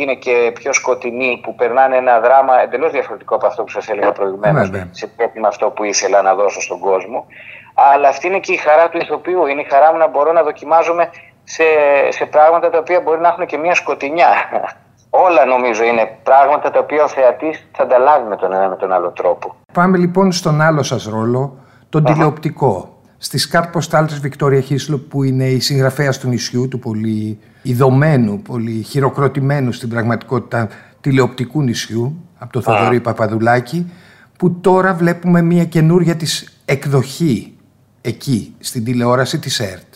είναι 0.00 0.14
και 0.14 0.52
πιο 0.54 0.72
σκοτεινοί, 0.72 1.40
που 1.42 1.54
περνάνε 1.54 1.96
ένα 1.96 2.20
δράμα 2.20 2.60
εντελώς 2.62 2.92
διαφορετικό 2.92 3.34
από 3.34 3.46
αυτό 3.46 3.62
που 3.62 3.70
σας 3.70 3.88
έλεγα 3.88 4.12
προηγουμένως, 4.12 4.70
ναι, 4.70 4.88
σε 4.90 5.12
με 5.34 5.48
αυτό 5.48 5.70
που 5.70 5.84
ήθελα 5.84 6.22
να 6.22 6.34
δώσω 6.34 6.60
στον 6.60 6.78
κόσμο. 6.78 7.26
Αλλά 7.74 8.08
αυτή 8.08 8.26
είναι 8.26 8.38
και 8.38 8.52
η 8.52 8.56
χαρά 8.56 8.88
του 8.88 8.98
ηθοποιού, 8.98 9.46
είναι 9.46 9.60
η 9.60 9.66
χαρά 9.70 9.92
μου 9.92 9.98
να 9.98 10.08
μπορώ 10.08 10.32
να 10.32 10.42
δοκιμάζομαι 10.42 11.10
σε, 11.54 11.64
σε 12.08 12.24
πράγματα 12.24 12.70
τα 12.70 12.78
οποία 12.78 13.00
μπορεί 13.00 13.20
να 13.20 13.28
έχουν 13.28 13.46
και 13.46 13.56
μια 13.56 13.74
σκοτεινιά. 13.74 14.28
Όλα 15.26 15.44
νομίζω 15.44 15.84
είναι 15.84 16.18
πράγματα 16.22 16.70
τα 16.70 16.78
οποία 16.78 17.04
ο 17.04 17.08
θεατής 17.08 17.66
θα 17.76 17.82
ανταλλάγει 17.82 18.24
με 18.28 18.36
τον 18.36 18.52
ένα 18.52 18.68
με 18.68 18.76
τον 18.76 18.92
άλλο 18.92 19.10
τρόπο. 19.10 19.54
Πάμε 19.72 19.98
λοιπόν 19.98 20.32
στον 20.32 20.60
άλλο 20.60 20.82
σας 20.82 21.04
ρόλο, 21.04 21.58
τον 21.88 22.04
τηλεοπτικό 22.04 22.98
στη 23.18 23.38
Σκάρτ 23.38 23.70
Ποστάλ 23.72 24.06
της 24.06 24.20
Βικτόρια 24.20 24.60
Χίσλο 24.60 24.98
που 24.98 25.22
είναι 25.22 25.44
η 25.44 25.60
συγγραφέας 25.60 26.18
του 26.18 26.28
νησιού, 26.28 26.68
του 26.68 26.78
πολύ 26.78 27.38
ειδωμένου, 27.62 28.42
πολύ 28.42 28.82
χειροκροτημένου 28.82 29.72
στην 29.72 29.88
πραγματικότητα 29.88 30.68
τηλεοπτικού 31.00 31.62
νησιού, 31.62 32.24
από 32.38 32.52
το 32.52 32.60
Θοδωρή 32.60 33.00
Παπαδουλάκη, 33.00 33.92
που 34.38 34.60
τώρα 34.60 34.94
βλέπουμε 34.94 35.42
μια 35.42 35.64
καινούρια 35.64 36.16
της 36.16 36.62
εκδοχή 36.64 37.56
εκεί, 38.00 38.54
στην 38.58 38.84
τηλεόραση 38.84 39.38
της 39.38 39.60
ΕΡΤ. 39.60 39.94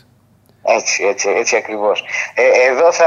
Έτσι, 0.66 1.04
έτσι, 1.04 1.30
έτσι 1.30 1.56
ακριβώς. 1.56 2.04
Ε, 2.34 2.70
εδώ 2.70 2.92
θα 2.92 3.06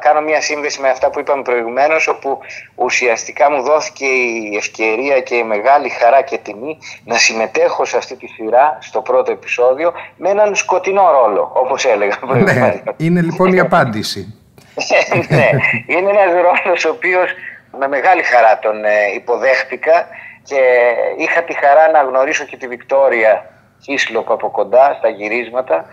κάνω 0.00 0.20
μια 0.20 0.40
σύνδεση 0.40 0.80
με 0.80 0.88
αυτά 0.88 1.10
που 1.10 1.20
είπαμε 1.20 1.42
προηγουμένως, 1.42 2.08
όπου 2.08 2.38
ουσιαστικά 2.74 3.50
μου 3.50 3.62
δόθηκε 3.62 4.04
η 4.04 4.56
ευκαιρία 4.56 5.20
και 5.20 5.34
η 5.34 5.44
μεγάλη 5.44 5.88
χαρά 5.88 6.22
και 6.22 6.38
τιμή 6.38 6.78
να 7.04 7.14
συμμετέχω 7.14 7.84
σε 7.84 7.96
αυτή 7.96 8.16
τη 8.16 8.26
σειρά, 8.26 8.78
στο 8.80 9.00
πρώτο 9.00 9.32
επεισόδιο, 9.32 9.92
με 10.16 10.28
έναν 10.28 10.54
σκοτεινό 10.54 11.10
ρόλο, 11.10 11.50
όπως 11.54 11.84
έλεγα 11.84 12.18
ναι, 12.22 12.28
προηγουμένως. 12.28 12.82
Ναι, 12.84 12.92
είναι 12.96 13.20
λοιπόν 13.20 13.52
η 13.52 13.60
απάντηση. 13.60 14.34
ναι, 15.28 15.48
είναι 15.86 16.10
ένας 16.10 16.32
ρόλος 16.32 16.84
ο 16.84 16.88
οποίος 16.88 17.30
με 17.78 17.88
μεγάλη 17.88 18.22
χαρά 18.22 18.58
τον 18.58 18.84
ε, 18.84 18.90
υποδέχτηκα 19.14 20.06
και 20.42 20.60
είχα 21.16 21.42
τη 21.42 21.54
χαρά 21.54 21.90
να 21.90 22.02
γνωρίσω 22.02 22.44
και 22.44 22.56
τη 22.56 22.68
Βικτόρια 22.68 23.50
Χίσλοπ 23.82 24.30
από 24.30 24.50
κοντά 24.50 24.94
στα 24.98 25.08
γυρίσματα 25.08 25.76
ε, 25.76 25.84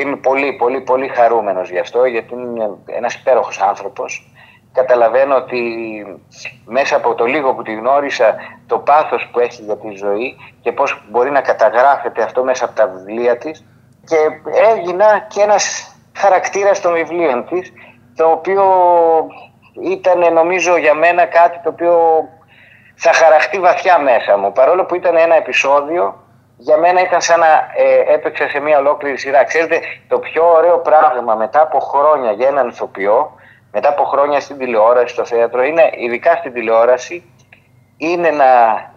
είμαι 0.00 0.16
πολύ, 0.16 0.52
πολύ, 0.52 0.80
πολύ 0.80 1.08
χαρούμενος 1.08 1.70
γι' 1.70 1.78
αυτό, 1.78 2.04
γιατί 2.04 2.34
είναι 2.34 2.70
ένας 2.86 3.14
υπέροχος 3.14 3.60
άνθρωπος. 3.60 4.32
Καταλαβαίνω 4.72 5.36
ότι 5.36 5.60
μέσα 6.64 6.96
από 6.96 7.14
το 7.14 7.24
λίγο 7.24 7.54
που 7.54 7.62
τη 7.62 7.74
γνώρισα, 7.74 8.34
το 8.66 8.78
πάθος 8.78 9.28
που 9.32 9.38
έχει 9.40 9.62
για 9.62 9.76
τη 9.76 9.90
ζωή 9.90 10.36
και 10.60 10.72
πώς 10.72 11.02
μπορεί 11.10 11.30
να 11.30 11.40
καταγράφεται 11.40 12.22
αυτό 12.22 12.44
μέσα 12.44 12.64
από 12.64 12.74
τα 12.74 12.86
βιβλία 12.86 13.36
της 13.36 13.64
και 14.06 14.16
έγινα 14.72 15.26
και 15.28 15.40
ένας 15.40 15.94
χαρακτήρας 16.16 16.80
των 16.80 16.92
βιβλίων 16.92 17.46
της, 17.46 17.72
το 18.16 18.30
οποίο 18.30 18.64
ήταν 19.82 20.32
νομίζω 20.32 20.76
για 20.76 20.94
μένα 20.94 21.24
κάτι 21.24 21.60
το 21.62 21.68
οποίο 21.68 22.24
θα 22.94 23.12
χαραχτεί 23.12 23.58
βαθιά 23.58 23.98
μέσα 23.98 24.38
μου. 24.38 24.52
Παρόλο 24.52 24.84
που 24.84 24.94
ήταν 24.94 25.16
ένα 25.16 25.36
επεισόδιο 25.36 26.22
για 26.58 26.76
μένα 26.76 27.00
ήταν 27.00 27.20
σαν 27.20 27.40
να 27.40 27.46
ε, 27.76 28.14
έπαιξα 28.14 28.48
σε 28.48 28.60
μια 28.60 28.78
ολόκληρη 28.78 29.18
σειρά. 29.18 29.44
Ξέρετε, 29.44 29.80
το 30.08 30.18
πιο 30.18 30.52
ωραίο 30.52 30.78
πράγμα 30.78 31.34
μετά 31.34 31.62
από 31.62 31.78
χρόνια 31.78 32.32
για 32.32 32.48
έναν 32.48 32.68
ηθοποιό, 32.68 33.32
μετά 33.72 33.88
από 33.88 34.04
χρόνια 34.04 34.40
στην 34.40 34.58
τηλεόραση, 34.58 35.14
στο 35.14 35.24
θέατρο, 35.24 35.62
είναι 35.62 35.90
ειδικά 35.98 36.36
στην 36.36 36.52
τηλεόραση, 36.52 37.32
είναι 37.96 38.30
να, 38.30 38.46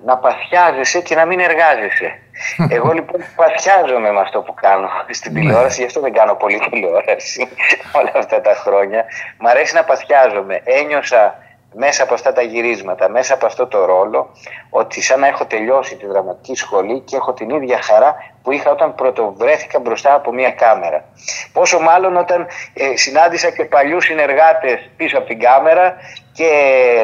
να 0.06 0.18
παθιάζεσαι 0.18 1.02
και 1.02 1.16
να 1.16 1.26
μην 1.26 1.40
εργάζεσαι. 1.40 2.20
Εγώ 2.76 2.92
λοιπόν 2.92 3.22
παθιάζομαι 3.36 4.12
με 4.12 4.20
αυτό 4.20 4.42
που 4.42 4.54
κάνω 4.54 4.90
στην 5.10 5.34
τηλεόραση, 5.34 5.80
γι' 5.82 5.88
αυτό 5.88 6.02
δεν 6.02 6.14
κάνω 6.14 6.34
πολύ 6.36 6.60
τηλεόραση 6.70 7.50
όλα 8.00 8.12
αυτά 8.16 8.42
τα 8.42 8.54
χρόνια. 8.54 9.06
Μ' 9.38 9.48
αρέσει 9.48 9.76
να 9.76 9.84
παθιάζομαι. 9.84 10.62
Ένιωσα 10.64 11.36
μέσα 11.74 12.04
από 12.04 12.14
αυτά 12.14 12.34
τα 12.34 12.42
γυρίσματα, 12.42 13.10
μέσα 13.10 13.34
από 13.34 13.46
αυτό 13.46 13.68
το 13.68 13.86
ρόλο, 13.86 14.32
ότι 14.70 15.02
σαν 15.02 15.20
να 15.20 15.28
έχω 15.28 15.46
τελειώσει 15.46 15.96
τη 15.96 16.06
δραματική 16.06 16.56
σχολή 16.56 17.00
και 17.00 17.16
έχω 17.16 17.34
την 17.34 17.50
ίδια 17.50 17.82
χαρά 17.82 18.16
που 18.44 18.52
είχα 18.52 18.72
όταν 18.72 18.96
πρωτοβρέθηκα 18.96 19.80
μπροστά 19.80 20.14
από 20.14 20.34
μια 20.34 20.52
κάμερα. 20.52 21.06
Πόσο 21.54 21.80
μάλλον 21.80 22.18
όταν 22.18 22.48
ε, 22.74 22.96
συνάντησα 22.96 23.50
και 23.50 23.66
παλιούς 23.66 24.06
συνεργάτες 24.06 24.90
πίσω 24.98 25.18
από 25.18 25.28
την 25.28 25.40
κάμερα 25.40 25.96
και 26.34 26.50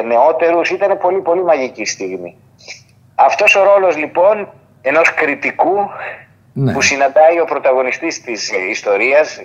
νεότερους, 0.04 0.70
ήταν 0.70 0.98
πολύ 0.98 1.20
πολύ 1.20 1.42
μαγική 1.42 1.84
στιγμή. 1.84 2.36
Αυτός 3.14 3.54
ο 3.54 3.62
ρόλος 3.64 3.96
λοιπόν 3.96 4.52
ενός 4.82 5.14
κριτικού 5.14 5.90
ναι. 6.52 6.72
που 6.72 6.80
συναντάει 6.80 7.40
ο 7.40 7.44
πρωταγωνιστής 7.44 8.20
της 8.20 8.52
ιστορίας, 8.70 9.38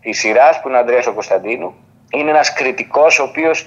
της 0.00 0.18
σειράς 0.18 0.60
που 0.60 0.68
είναι 0.68 0.76
ο 0.76 0.80
Ανδρέας 0.80 1.06
ο 1.06 1.12
Κωνσταντίνου, 1.12 1.74
είναι 2.10 2.30
ένας 2.30 2.52
κριτικός 2.52 3.18
ο 3.18 3.22
οποίος 3.22 3.66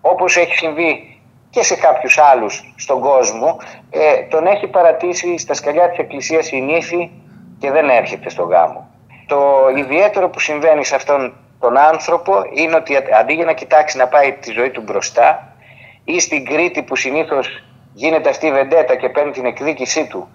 όπως 0.00 0.36
έχει 0.36 0.54
συμβεί 0.54 1.20
και 1.50 1.62
σε 1.62 1.76
κάποιους 1.76 2.18
άλλους 2.18 2.72
στον 2.76 3.00
κόσμο, 3.00 3.58
ε, 3.90 4.22
τον 4.22 4.46
έχει 4.46 4.66
παρατήσει 4.66 5.38
στα 5.38 5.54
σκαλιά 5.54 5.88
της 5.88 5.98
Εκκλησίας 5.98 6.50
η 6.50 6.60
νύφη 6.60 7.10
και 7.58 7.70
δεν 7.70 7.88
έρχεται 7.88 8.28
στο 8.28 8.42
γάμο. 8.42 8.88
Το 9.26 9.68
ιδιαίτερο 9.76 10.28
που 10.28 10.40
συμβαίνει 10.40 10.84
σε 10.84 10.94
αυτόν 10.94 11.34
τον 11.60 11.76
άνθρωπο 11.76 12.42
είναι 12.54 12.74
ότι 12.74 12.96
αντί 13.20 13.32
για 13.32 13.44
να 13.44 13.52
κοιτάξει 13.52 13.96
να 13.96 14.06
πάει 14.06 14.32
τη 14.32 14.50
ζωή 14.50 14.70
του 14.70 14.80
μπροστά 14.80 15.56
ή 16.04 16.20
στην 16.20 16.44
Κρήτη 16.44 16.82
που 16.82 16.96
συνήθως 16.96 17.64
γίνεται 17.92 18.28
αυτή 18.28 18.46
η 18.46 18.52
βεντέτα 18.52 18.96
και 18.96 19.08
παίρνει 19.08 19.32
την 19.32 19.44
εκδίκησή 19.44 20.06
του 20.06 20.28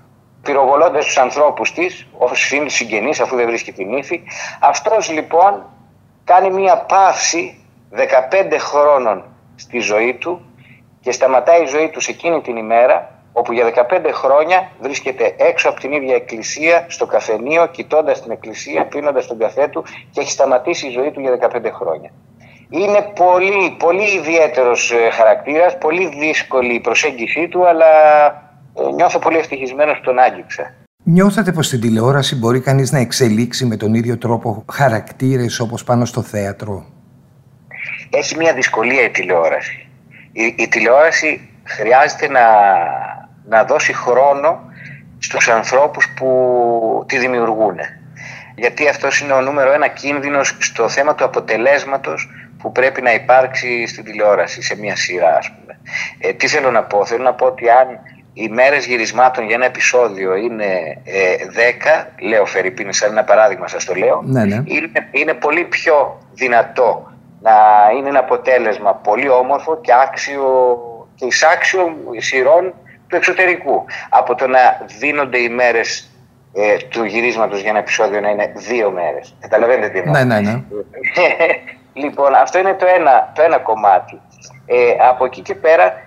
πυροβολώντας 0.45 1.05
τους 1.05 1.17
ανθρώπους 1.17 1.74
της, 1.74 2.07
όσου 2.17 2.55
είναι 2.55 2.69
συγγενείς, 2.69 3.19
αφού 3.19 3.36
δεν 3.36 3.45
βρίσκει 3.45 3.72
την 3.72 3.98
ύφη. 3.98 4.22
Αυτός 4.60 5.12
λοιπόν 5.12 5.65
κάνει 6.24 6.50
μία 6.50 6.77
παύση 6.77 7.65
15 7.91 8.57
χρόνων 8.57 9.34
στη 9.55 9.79
ζωή 9.79 10.13
του 10.13 10.41
και 11.00 11.12
σταματάει 11.12 11.63
η 11.63 11.65
ζωή 11.65 11.89
του 11.89 12.00
σε 12.00 12.12
εκείνη 12.12 12.41
την 12.41 12.57
ημέρα 12.57 13.15
όπου 13.38 13.53
για 13.53 13.65
15 13.75 14.09
χρόνια 14.13 14.71
βρίσκεται 14.81 15.35
έξω 15.38 15.69
από 15.69 15.79
την 15.79 15.91
ίδια 15.91 16.15
εκκλησία, 16.15 16.85
στο 16.88 17.05
καφενείο, 17.05 17.67
κοιτώντας 17.67 18.21
την 18.21 18.31
εκκλησία, 18.31 18.85
πίνοντας 18.85 19.27
τον 19.27 19.38
καφέ 19.38 19.67
του 19.67 19.83
και 20.12 20.19
έχει 20.19 20.31
σταματήσει 20.31 20.88
η 20.88 20.89
ζωή 20.89 21.12
του 21.12 21.19
για 21.19 21.31
15 21.31 21.71
χρόνια. 21.74 22.12
Είναι 22.69 23.12
πολύ, 23.15 23.75
πολύ 23.79 24.15
ιδιαίτερος 24.17 24.91
ε, 24.91 25.09
χαρακτήρας, 25.12 25.77
πολύ 25.77 26.07
δύσκολη 26.19 26.74
η 26.74 26.79
προσέγγιση 26.79 27.47
του, 27.47 27.67
αλλά 27.67 27.85
ε, 28.74 28.91
νιώθω 28.95 29.19
πολύ 29.19 29.38
ευτυχισμένος 29.38 29.97
που 29.97 30.03
τον 30.03 30.19
άγγιξα. 30.19 30.74
Νιώθατε 31.03 31.51
πως 31.51 31.65
στην 31.65 31.81
τηλεόραση 31.81 32.35
μπορεί 32.35 32.59
κανείς 32.59 32.91
να 32.91 33.00
εξελίξει 33.00 33.65
με 33.65 33.77
τον 33.77 33.93
ίδιο 33.93 34.17
τρόπο 34.17 34.65
χαρακτήρες 34.71 35.59
όπως 35.59 35.83
πάνω 35.83 36.05
στο 36.05 36.21
θέατρο; 36.21 36.85
Έχει 38.09 38.35
μια 38.35 38.53
δυσκολία 38.53 39.03
η 39.03 39.09
τηλεόραση. 39.09 39.88
Η, 40.31 40.55
η 40.57 40.67
τηλεόραση 40.67 41.50
χρειάζεται 41.63 42.29
να, 42.29 42.41
να 43.47 43.63
δώσει 43.63 43.93
χρόνο 43.93 44.59
στους 45.19 45.50
ανθρώπους 45.50 46.09
που 46.15 47.05
τη 47.07 47.17
δημιουργούν. 47.17 47.77
Γιατί 48.55 48.88
αυτός 48.88 49.19
είναι 49.19 49.33
ο 49.33 49.41
νούμερο 49.41 49.74
ένα 49.74 49.88
κίνδυνος 49.88 50.57
στο 50.59 50.89
θέμα 50.89 51.15
του 51.15 51.24
αποτελέσματος 51.24 52.29
που 52.57 52.71
πρέπει 52.71 53.01
να 53.01 53.13
υπάρξει 53.13 53.88
στην 53.88 54.03
τηλεόραση, 54.03 54.62
σε 54.62 54.77
μια 54.77 54.95
σειρά 54.95 55.38
ας 55.38 55.51
πούμε. 55.51 55.79
Ε, 56.19 56.33
τι 56.33 56.47
θέλω 56.47 56.71
να 56.71 56.83
πω, 56.83 57.05
θέλω 57.05 57.24
να 57.24 57.33
πω 57.33 57.45
ότι 57.45 57.69
αν 57.69 57.88
οι 58.33 58.50
μέρες 58.50 58.85
γυρισμάτων 58.85 59.45
για 59.45 59.55
ένα 59.55 59.65
επεισόδιο 59.65 60.35
είναι 60.35 60.65
ε, 61.03 61.35
10, 62.01 62.05
λέω 62.21 62.45
Φερρυπίνη 62.45 62.93
σαν 62.93 63.12
ένα 63.12 63.24
παράδειγμα 63.24 63.67
σας 63.67 63.85
το 63.85 63.93
λέω, 63.93 64.21
ναι, 64.25 64.45
ναι. 64.45 64.63
Είναι, 64.65 64.89
είναι 65.12 65.33
πολύ 65.33 65.63
πιο 65.63 66.21
δυνατό 66.33 67.14
να 67.45 67.55
είναι 67.97 68.09
ένα 68.09 68.19
αποτέλεσμα 68.19 68.93
πολύ 68.93 69.29
όμορφο 69.29 69.81
και 69.81 69.93
άξιο 69.93 70.77
και 71.15 71.25
εισάξιο 71.25 71.95
σειρών 72.17 72.73
του 73.07 73.15
εξωτερικού. 73.15 73.85
Από 74.09 74.35
το 74.35 74.47
να 74.47 74.59
δίνονται 74.99 75.37
οι 75.37 75.49
μέρες 75.49 76.09
ε, 76.53 76.77
του 76.77 77.03
γυρίσματος 77.03 77.59
για 77.59 77.69
ένα 77.69 77.79
επεισόδιο 77.79 78.19
να 78.19 78.29
είναι 78.29 78.51
δύο 78.55 78.91
μέρες. 78.91 79.35
Καταλαβαίνετε 79.39 80.01
τι 80.01 80.09
Ναι, 80.09 80.23
ναι, 80.23 80.39
ναι. 80.39 80.61
λοιπόν, 82.03 82.33
αυτό 82.33 82.59
είναι 82.59 82.73
το 82.73 82.85
ένα, 82.97 83.31
το 83.35 83.41
ένα 83.41 83.57
κομμάτι. 83.57 84.21
Ε, 84.65 84.95
από 85.09 85.25
εκεί 85.25 85.41
και 85.41 85.55
πέρα 85.55 86.01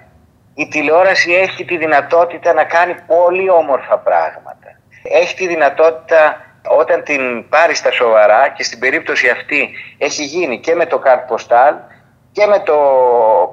η 0.54 0.68
τηλεόραση 0.68 1.32
έχει 1.32 1.64
τη 1.64 1.76
δυνατότητα 1.76 2.52
να 2.52 2.64
κάνει 2.64 2.94
πολύ 3.06 3.50
όμορφα 3.50 3.98
πράγματα. 3.98 4.68
Έχει 5.02 5.34
τη 5.34 5.46
δυνατότητα 5.46 6.47
όταν 6.78 7.02
την 7.02 7.48
πάρεις 7.48 7.78
στα 7.78 7.90
σοβαρά 7.90 8.48
και 8.48 8.62
στην 8.62 8.78
περίπτωση 8.78 9.28
αυτή 9.28 9.70
έχει 9.98 10.24
γίνει 10.24 10.58
και 10.58 10.74
με 10.74 10.86
το 10.86 11.02
Card 11.04 11.34
Postal 11.34 11.74
και 12.32 12.46
με 12.46 12.58
το 12.58 12.76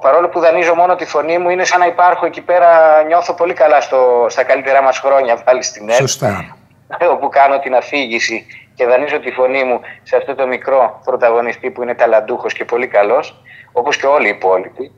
παρόλο 0.00 0.28
που 0.28 0.40
δανείζω 0.40 0.74
μόνο 0.74 0.94
τη 0.94 1.04
φωνή 1.04 1.38
μου 1.38 1.48
είναι 1.48 1.64
σαν 1.64 1.78
να 1.78 1.86
υπάρχω 1.86 2.26
εκεί 2.26 2.40
πέρα 2.40 3.02
νιώθω 3.02 3.34
πολύ 3.34 3.52
καλά 3.52 3.80
στο, 3.80 4.26
στα 4.28 4.42
καλύτερά 4.42 4.82
μας 4.82 4.98
χρόνια 4.98 5.36
πάλι 5.36 5.62
στην 5.62 5.88
ΕΡΤ 5.88 5.98
Σωστά. 5.98 6.56
όπου 7.14 7.28
κάνω 7.28 7.58
την 7.58 7.74
αφήγηση 7.74 8.46
και 8.74 8.86
δανείζω 8.86 9.20
τη 9.20 9.30
φωνή 9.30 9.64
μου 9.64 9.80
σε 10.02 10.16
αυτό 10.16 10.34
το 10.34 10.46
μικρό 10.46 11.00
πρωταγωνιστή 11.04 11.70
που 11.70 11.82
είναι 11.82 11.94
ταλαντούχος 11.94 12.52
και 12.52 12.64
πολύ 12.64 12.86
καλός 12.86 13.42
όπως 13.72 13.96
και 13.96 14.06
όλοι 14.06 14.26
οι 14.26 14.30
υπόλοιποι 14.30 14.92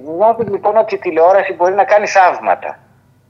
Νιώθω 0.00 0.44
λοιπόν 0.50 0.76
ότι 0.76 0.94
η 0.94 0.98
τηλεόραση 0.98 1.52
μπορεί 1.52 1.74
να 1.74 1.84
κάνει 1.84 2.06
θαύματα. 2.06 2.78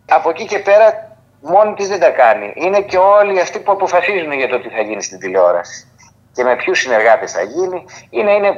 Από 0.08 0.30
εκεί 0.30 0.44
και 0.44 0.58
πέρα 0.58 1.11
μόνη 1.42 1.74
της 1.74 1.88
δεν 1.88 2.00
τα 2.00 2.10
κάνει. 2.10 2.52
Είναι 2.54 2.80
και 2.80 2.98
όλοι 2.98 3.40
αυτοί 3.40 3.58
που 3.58 3.72
αποφασίζουν 3.72 4.32
για 4.32 4.48
το 4.48 4.60
τι 4.60 4.68
θα 4.68 4.80
γίνει 4.80 5.02
στην 5.02 5.18
τηλεόραση. 5.18 5.86
Και 6.32 6.42
με 6.42 6.56
ποιους 6.56 6.78
συνεργάτες 6.78 7.32
θα 7.32 7.42
γίνει. 7.42 7.84
Είναι, 8.10 8.32
είναι, 8.32 8.54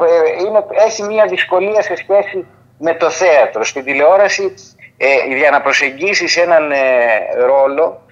είναι, 0.46 0.64
έχει 0.86 1.02
μια 1.02 1.24
δυσκολία 1.26 1.82
σε 1.82 1.96
σχέση 1.96 2.46
με 2.78 2.94
το 2.94 3.10
θέατρο. 3.10 3.64
Στην 3.64 3.84
τηλεόραση, 3.84 4.54
ε, 4.96 5.34
για 5.36 5.50
να 5.50 5.60
προσεγγίσεις 5.60 6.36
έναν 6.36 6.72
ε, 6.72 6.78
ρόλο, 7.46 8.02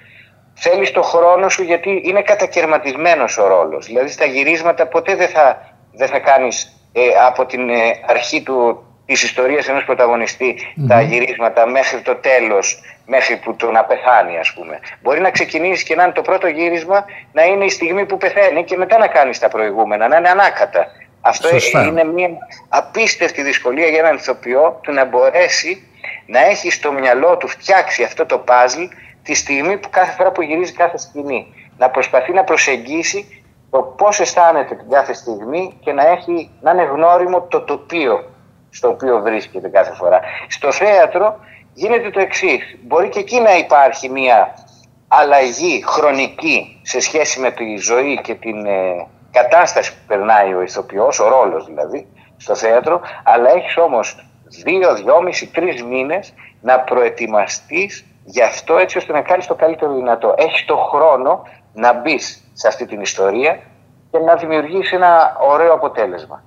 θέλεις 0.54 0.90
το 0.90 1.02
χρόνο 1.02 1.48
σου 1.48 1.62
γιατί 1.62 2.02
είναι 2.04 2.22
κατακαιρματισμένος 2.22 3.38
ο 3.38 3.46
ρόλος. 3.46 3.86
Δηλαδή 3.86 4.08
στα 4.08 4.24
γυρίσματα 4.24 4.86
ποτέ 4.86 5.14
δεν 5.14 5.28
θα, 5.28 5.74
δεν 5.92 6.08
θα 6.08 6.18
κάνεις 6.18 6.76
ε, 6.92 7.00
από 7.26 7.46
την 7.46 7.68
ε, 7.70 8.00
αρχή 8.06 8.42
του 8.42 8.86
της 9.12 9.22
ιστορίας 9.22 9.68
ενός 9.68 9.84
τα 10.88 11.00
γυρίσματα 11.00 11.66
μέχρι 11.66 12.00
το 12.00 12.14
τέλος, 12.14 12.82
μέχρι 13.06 13.36
που 13.36 13.56
το 13.56 13.70
να 13.70 13.84
πεθάνει, 13.84 14.38
ας 14.38 14.52
πούμε. 14.52 14.80
Μπορεί 15.02 15.20
να 15.20 15.30
ξεκινήσεις 15.30 15.82
και 15.82 15.94
να 15.94 16.02
είναι 16.02 16.12
το 16.12 16.22
πρώτο 16.22 16.46
γύρισμα 16.46 17.04
να 17.32 17.44
είναι 17.44 17.64
η 17.64 17.68
στιγμή 17.68 18.06
που 18.06 18.16
πεθαίνει 18.16 18.64
και 18.64 18.76
μετά 18.76 18.98
να 18.98 19.06
κάνεις 19.06 19.38
τα 19.38 19.48
προηγούμενα, 19.48 20.08
να 20.08 20.16
είναι 20.16 20.28
ανάκατα. 20.28 20.86
Αυτό 21.20 21.48
είναι 21.86 22.04
μια 22.04 22.28
απίστευτη 22.68 23.42
δυσκολία 23.42 23.86
για 23.86 23.98
έναν 23.98 24.14
ηθοποιό 24.16 24.78
του 24.82 24.92
να 24.92 25.04
μπορέσει 25.04 25.86
να 26.26 26.46
έχει 26.46 26.70
στο 26.70 26.92
μυαλό 26.92 27.36
του 27.36 27.48
φτιάξει 27.48 28.02
αυτό 28.02 28.26
το 28.26 28.38
παζλ 28.38 28.82
τη 29.22 29.34
στιγμή 29.34 29.76
που 29.76 29.88
κάθε 29.90 30.12
φορά 30.12 30.32
που 30.32 30.42
γυρίζει 30.42 30.72
κάθε 30.72 30.98
σκηνή. 30.98 31.46
Να 31.78 31.90
προσπαθεί 31.90 32.32
να 32.32 32.44
προσεγγίσει 32.44 33.44
το 33.70 33.82
πώς 33.82 34.20
αισθάνεται 34.20 34.74
την 34.74 34.90
κάθε 34.90 35.12
στιγμή 35.12 35.76
και 35.80 35.92
να, 35.92 36.08
έχει, 36.08 36.50
να 36.60 36.70
είναι 36.70 36.82
γνώριμο 36.82 37.40
το 37.40 37.60
τοπίο 37.60 38.31
στο 38.72 38.88
οποίο 38.88 39.20
βρίσκεται 39.20 39.68
κάθε 39.68 39.92
φορά. 39.92 40.20
Στο 40.48 40.72
θέατρο 40.72 41.38
γίνεται 41.74 42.10
το 42.10 42.20
εξής. 42.20 42.78
Μπορεί 42.82 43.08
και 43.08 43.18
εκεί 43.18 43.40
να 43.40 43.56
υπάρχει 43.56 44.08
μια 44.08 44.54
αλλαγή 45.08 45.84
χρονική 45.86 46.80
σε 46.82 47.00
σχέση 47.00 47.40
με 47.40 47.50
τη 47.50 47.76
ζωή 47.76 48.20
και 48.22 48.34
την 48.34 48.66
ε, 48.66 49.06
κατάσταση 49.30 49.92
που 49.92 50.00
περνάει 50.06 50.54
ο 50.54 50.62
ηθοποιός, 50.62 51.20
ο 51.20 51.28
ρόλος 51.28 51.66
δηλαδή, 51.66 52.06
στο 52.36 52.54
θέατρο, 52.54 53.00
αλλά 53.24 53.50
έχεις 53.50 53.76
όμως 53.76 54.24
δύο, 54.64 54.94
δυόμιση, 54.94 55.46
τρεις 55.46 55.84
μήνες 55.84 56.34
να 56.60 56.80
προετοιμαστείς 56.80 58.04
γι' 58.24 58.42
αυτό 58.42 58.76
έτσι 58.76 58.98
ώστε 58.98 59.12
να 59.12 59.20
κάνεις 59.20 59.46
το 59.46 59.54
καλύτερο 59.54 59.94
δυνατό. 59.94 60.34
Έχεις 60.38 60.64
το 60.64 60.76
χρόνο 60.76 61.42
να 61.72 61.92
μπεις 61.92 62.50
σε 62.52 62.68
αυτή 62.68 62.86
την 62.86 63.00
ιστορία 63.00 63.58
και 64.10 64.18
να 64.18 64.34
δημιουργήσει 64.34 64.94
ένα 64.94 65.36
ωραίο 65.40 65.72
αποτέλεσμα. 65.72 66.42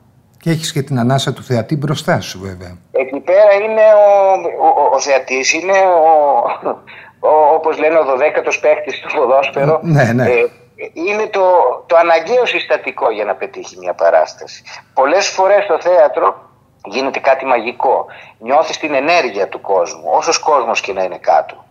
Και 0.45 0.51
έχεις 0.51 0.71
και 0.71 0.81
την 0.81 0.99
ανάσα 0.99 1.33
του 1.33 1.43
θεατή 1.43 1.75
μπροστά 1.77 2.19
σου 2.19 2.39
βέβαια. 2.39 2.77
Εκεί 2.91 3.19
πέρα 3.19 3.53
είναι 3.53 3.81
ο, 3.81 4.67
ο, 4.67 4.95
ο 4.95 4.99
θεατής, 4.99 5.53
είναι 5.53 5.71
ο, 5.71 6.69
ο, 7.19 7.53
όπως 7.53 7.77
λένε 7.77 7.97
ο 7.97 8.03
δωδέκατος 8.03 8.59
παίχτης 8.59 8.99
του 8.99 9.15
ποδόσφαιρο. 9.15 9.79
Ναι, 9.83 10.03
ναι. 10.13 10.23
Ε, 10.23 10.45
είναι 10.93 11.27
το, 11.27 11.43
το 11.85 11.95
αναγκαίο 11.97 12.45
συστατικό 12.45 13.11
για 13.11 13.25
να 13.25 13.35
πετύχει 13.35 13.77
μια 13.77 13.93
παράσταση. 13.93 14.63
Πολλές 14.93 15.27
φορές 15.27 15.63
στο 15.63 15.79
θέατρο 15.81 16.49
γίνεται 16.85 17.19
κάτι 17.19 17.45
μαγικό. 17.45 18.05
Νιώθεις 18.39 18.77
την 18.77 18.93
ενέργεια 18.93 19.47
του 19.47 19.61
κόσμου, 19.61 20.03
όσος 20.17 20.39
κόσμος 20.39 20.81
και 20.81 20.93
να 20.93 21.03
είναι 21.03 21.17
κάτω. 21.17 21.65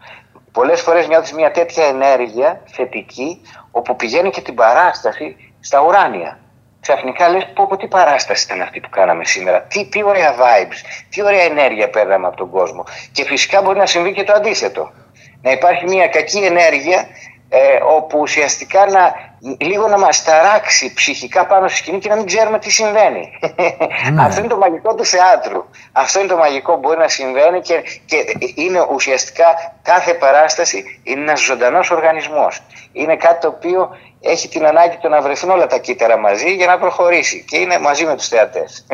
Πολλές 0.52 0.80
φορές 0.80 1.08
νιώθεις 1.08 1.32
μια 1.32 1.50
τέτοια 1.50 1.84
ενέργεια 1.84 2.60
θετική, 2.64 3.40
όπου 3.70 3.96
πηγαίνει 3.96 4.30
και 4.30 4.40
την 4.40 4.54
παράσταση 4.54 5.36
στα 5.60 5.82
ουράνια 5.82 6.38
ξαφνικά 6.86 7.28
λες 7.28 7.46
πω, 7.54 7.66
πω 7.66 7.76
τι 7.76 7.86
παράσταση 7.86 8.44
ήταν 8.46 8.60
αυτή 8.60 8.80
που 8.80 8.88
κάναμε 8.88 9.24
σήμερα. 9.24 9.60
Τι, 9.62 9.84
τι 9.84 10.02
ωραία 10.02 10.34
vibes, 10.40 10.78
τι 11.10 11.22
ωραία 11.22 11.42
ενέργεια 11.42 11.90
παίρναμε 11.90 12.26
από 12.26 12.36
τον 12.36 12.50
κόσμο. 12.50 12.84
Και 13.12 13.24
φυσικά 13.24 13.62
μπορεί 13.62 13.78
να 13.78 13.86
συμβεί 13.86 14.12
και 14.12 14.24
το 14.24 14.32
αντίθετο. 14.32 14.92
Να 15.42 15.50
υπάρχει 15.50 15.84
μια 15.84 16.08
κακή 16.08 16.38
ενέργεια 16.38 17.06
ε, 17.56 17.78
όπου 17.96 18.18
ουσιαστικά 18.18 18.86
να, 18.86 19.14
λίγο 19.58 19.88
να 19.88 19.98
μας 19.98 20.24
ταράξει 20.24 20.94
ψυχικά 20.94 21.46
πάνω 21.46 21.68
στη 21.68 21.76
σκηνή 21.76 21.98
και 21.98 22.08
να 22.08 22.16
μην 22.16 22.26
ξέρουμε 22.26 22.58
τι 22.58 22.70
συμβαίνει. 22.70 23.38
Ναι. 24.12 24.22
Αυτό 24.22 24.38
είναι 24.40 24.48
το 24.48 24.56
μαγικό 24.56 24.94
του 24.94 25.04
θεάτρου. 25.04 25.64
Αυτό 25.92 26.18
είναι 26.18 26.28
το 26.28 26.36
μαγικό 26.36 26.72
που 26.72 26.78
μπορεί 26.78 26.98
να 26.98 27.08
συμβαίνει 27.08 27.60
και, 27.60 27.82
και 28.06 28.16
είναι 28.54 28.86
ουσιαστικά 28.90 29.44
κάθε 29.82 30.14
παράσταση 30.14 31.00
είναι 31.02 31.20
ένας 31.20 31.40
ζωντανός 31.40 31.90
οργανισμός. 31.90 32.62
Είναι 32.92 33.16
κάτι 33.16 33.40
το 33.40 33.48
οποίο 33.48 33.96
έχει 34.20 34.48
την 34.48 34.66
ανάγκη 34.66 34.96
του 34.96 35.08
να 35.08 35.20
βρεθούν 35.20 35.50
όλα 35.50 35.66
τα 35.66 35.78
κύτταρα 35.78 36.18
μαζί 36.18 36.54
για 36.54 36.66
να 36.66 36.78
προχωρήσει 36.78 37.44
και 37.48 37.56
είναι 37.56 37.78
μαζί 37.78 38.04
με 38.04 38.16
τους 38.16 38.28
θεατές. 38.28 38.86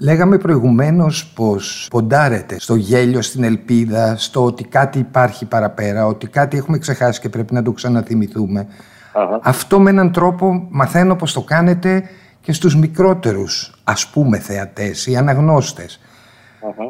Λέγαμε 0.00 0.38
προηγουμένως 0.38 1.26
πως 1.26 1.88
ποντάρετε 1.90 2.60
στο 2.60 2.74
γέλιο, 2.74 3.22
στην 3.22 3.44
ελπίδα, 3.44 4.16
στο 4.16 4.44
ότι 4.44 4.64
κάτι 4.64 4.98
υπάρχει 4.98 5.44
παραπέρα, 5.46 6.06
ότι 6.06 6.26
κάτι 6.26 6.56
έχουμε 6.56 6.78
ξεχάσει 6.78 7.20
και 7.20 7.28
πρέπει 7.28 7.54
να 7.54 7.62
το 7.62 7.72
ξαναθυμηθούμε. 7.72 8.66
Αυτό 9.42 9.80
με 9.80 9.90
έναν 9.90 10.12
τρόπο 10.12 10.66
μαθαίνω 10.70 11.16
πως 11.16 11.32
το 11.32 11.40
κάνετε 11.42 12.08
και 12.40 12.52
στους 12.52 12.76
μικρότερους 12.76 13.80
ας 13.84 14.08
πούμε 14.08 14.38
θεατές 14.38 15.06
ή 15.06 15.16
αναγνώστες. 15.16 16.00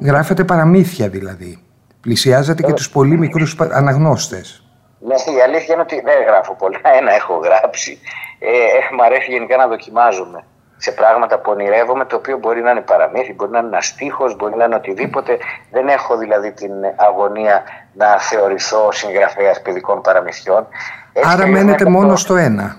Γράφετε 0.03 0.45
παραμύθια 0.45 1.09
δηλαδή. 1.09 1.59
Πλησιάζετε 2.01 2.63
και 2.63 2.73
τους 2.73 2.91
πολύ 2.91 3.19
μικρούς 3.19 3.57
αναγνώστες. 3.61 4.63
Ναι, 5.01 5.15
η 5.15 5.41
αλήθεια 5.43 5.75
είναι 5.75 5.83
ότι 5.83 6.01
δεν 6.05 6.17
γράφω 6.27 6.55
πολλά. 6.55 6.81
Ένα 7.01 7.15
έχω 7.15 7.35
γράψει. 7.35 7.99
Ε, 8.39 8.95
μου 8.95 9.05
αρέσει 9.05 9.31
γενικά 9.31 9.57
να 9.57 9.67
δοκιμάζομαι 9.67 10.45
σε 10.79 10.93
πράγματα 10.93 11.39
που 11.39 11.51
ονειρεύομαι, 11.51 12.05
το 12.05 12.17
οποίο 12.17 12.39
μπορεί 12.39 12.63
να 12.63 12.71
είναι 12.71 12.81
παραμύθι, 12.81 13.35
μπορεί 13.35 13.51
να 13.51 13.59
είναι 13.59 13.69
ένας 13.69 13.87
στίχος, 13.87 14.37
μπορεί 14.37 14.57
να 14.57 14.65
είναι 14.65 14.75
οτιδήποτε. 14.75 15.39
Δεν 15.71 15.89
έχω 15.89 16.17
δηλαδή 16.17 16.53
την 16.53 16.73
αγωνία 16.97 17.63
να 17.95 18.19
θεωρηθώ 18.19 18.93
συγγραφέας 18.93 19.63
παιδικών 19.63 20.01
παραμυθιών. 20.01 20.67
Έτσι 21.13 21.31
Άρα 21.33 21.47
μένετε 21.47 21.85
μόνο 21.85 22.17
στο 22.17 22.37
ένα. 22.37 22.77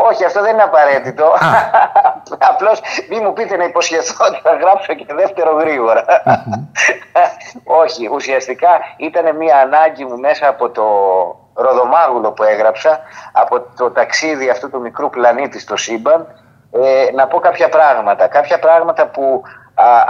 Όχι, 0.00 0.24
αυτό 0.24 0.42
δεν 0.42 0.52
είναι 0.52 0.62
απαραίτητο. 0.62 1.32
Απλώς 2.50 2.80
μην 3.10 3.20
μου 3.24 3.32
πείτε 3.32 3.56
να 3.56 3.64
υποσχεθώ 3.64 4.24
ότι 4.26 4.40
θα 4.42 4.54
γράψω 4.54 4.94
και 4.94 5.14
δεύτερο 5.14 5.56
Όχι, 7.82 8.08
ουσιαστικά 8.12 8.68
ήταν 8.96 9.36
μια 9.36 9.56
ανάγκη 9.56 10.04
μου 10.04 10.18
μέσα 10.18 10.48
από 10.48 10.70
το 10.70 10.84
Ροδομάγουλο 11.54 12.32
που 12.32 12.42
έγραψα, 12.42 13.00
από 13.32 13.60
το 13.76 13.90
ταξίδι 13.90 14.50
αυτού 14.50 14.70
του 14.70 14.80
μικρού 14.80 15.10
πλανήτη 15.10 15.58
στο 15.58 15.76
σύμπαν, 15.76 16.26
ε, 16.70 17.12
να 17.14 17.26
πω 17.26 17.38
κάποια 17.38 17.68
πράγματα. 17.68 18.26
Κάποια 18.26 18.58
πράγματα 18.58 19.06
που 19.06 19.42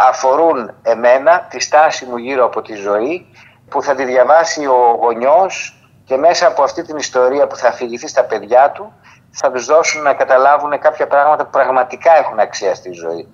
αφορούν 0.08 0.74
εμένα, 0.82 1.46
τη 1.50 1.60
στάση 1.60 2.04
μου 2.04 2.16
γύρω 2.16 2.44
από 2.44 2.62
τη 2.62 2.74
ζωή, 2.74 3.26
που 3.68 3.82
θα 3.82 3.94
τη 3.94 4.04
διαβάσει 4.04 4.66
ο 4.66 4.98
γονιός 5.00 5.82
και 6.04 6.16
μέσα 6.16 6.46
από 6.46 6.62
αυτή 6.62 6.82
την 6.82 6.96
ιστορία 6.96 7.46
που 7.46 7.56
θα 7.56 7.68
αφηγηθεί 7.68 8.08
στα 8.08 8.24
παιδιά 8.24 8.70
του 8.70 8.92
θα 9.30 9.50
τους 9.50 9.66
δώσουν 9.66 10.02
να 10.02 10.14
καταλάβουν 10.14 10.78
κάποια 10.78 11.06
πράγματα 11.06 11.44
που 11.44 11.50
πραγματικά 11.50 12.16
έχουν 12.16 12.38
αξία 12.38 12.74
στη 12.74 12.92
ζωή. 12.92 13.28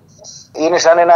Είναι 0.53 0.77
σαν 0.77 0.97
ένα 0.97 1.15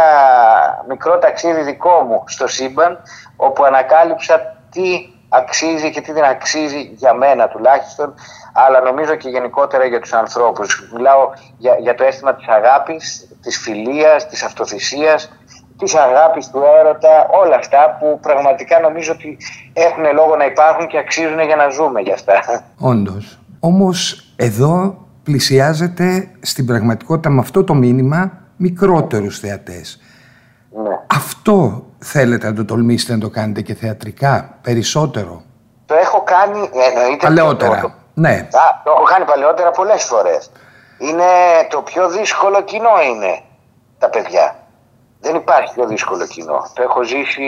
μικρό 0.88 1.18
ταξίδι 1.18 1.62
δικό 1.62 2.02
μου 2.02 2.22
στο 2.26 2.46
σύμπαν 2.46 3.02
όπου 3.36 3.64
ανακάλυψα 3.64 4.56
τι 4.70 5.08
αξίζει 5.38 5.90
και 5.90 6.00
τι 6.00 6.12
δεν 6.12 6.24
αξίζει 6.24 6.80
για 6.94 7.14
μένα 7.14 7.48
τουλάχιστον 7.48 8.14
αλλά 8.52 8.80
νομίζω 8.80 9.14
και 9.14 9.28
γενικότερα 9.28 9.84
για 9.84 10.00
τους 10.00 10.12
ανθρώπους. 10.12 10.90
Μιλάω 10.94 11.30
για, 11.58 11.76
για 11.80 11.94
το 11.94 12.04
αίσθημα 12.04 12.34
της 12.34 12.48
αγάπης, 12.48 13.28
της 13.42 13.58
φιλίας, 13.58 14.28
της 14.28 14.42
αυτοθυσίας, 14.42 15.32
της 15.78 15.94
αγάπης 15.94 16.50
του 16.50 16.62
έρωτα, 16.80 17.28
όλα 17.42 17.56
αυτά 17.56 17.96
που 18.00 18.18
πραγματικά 18.22 18.80
νομίζω 18.80 19.12
ότι 19.12 19.38
έχουν 19.72 20.04
λόγο 20.14 20.36
να 20.36 20.44
υπάρχουν 20.44 20.86
και 20.86 20.98
αξίζουν 20.98 21.40
για 21.40 21.56
να 21.56 21.68
ζούμε 21.68 22.00
γι' 22.00 22.12
αυτά. 22.12 22.64
Όντως. 22.78 23.38
Όμως 23.60 24.32
εδώ 24.36 25.06
πλησιάζεται 25.22 26.28
στην 26.40 26.66
πραγματικότητα 26.66 27.30
με 27.30 27.40
αυτό 27.40 27.64
το 27.64 27.74
μήνυμα 27.74 28.32
μικρότερους 28.56 29.38
θεατές. 29.38 30.00
Ναι. 30.70 31.00
Αυτό 31.06 31.84
θέλετε 31.98 32.46
να 32.46 32.54
το 32.54 32.64
τολμήσετε 32.64 33.12
να 33.12 33.18
το 33.18 33.28
κάνετε 33.28 33.60
και 33.60 33.74
θεατρικά, 33.74 34.58
περισσότερο; 34.62 35.42
Το 35.86 35.94
έχω 35.94 36.22
κάνει, 36.22 36.70
εννοείται. 36.88 37.26
Παλαιότερα. 37.26 37.80
Το, 37.80 37.92
ναι. 38.14 38.30
Α, 38.30 38.80
το 38.84 38.90
έχω 38.96 39.02
κάνει 39.02 39.24
παλαιότερα 39.24 39.70
πολλές 39.70 40.02
φορές. 40.04 40.50
Είναι 40.98 41.24
το 41.70 41.82
πιο 41.82 42.08
δύσκολο 42.08 42.62
κοινό 42.62 43.02
είναι 43.10 43.40
τα 43.98 44.08
παιδιά. 44.10 44.56
Δεν 45.20 45.34
υπάρχει 45.34 45.74
πιο 45.74 45.86
δύσκολο 45.86 46.26
κοινό. 46.26 46.66
Το 46.74 46.82
έχω 46.82 47.02
ζήσει 47.02 47.42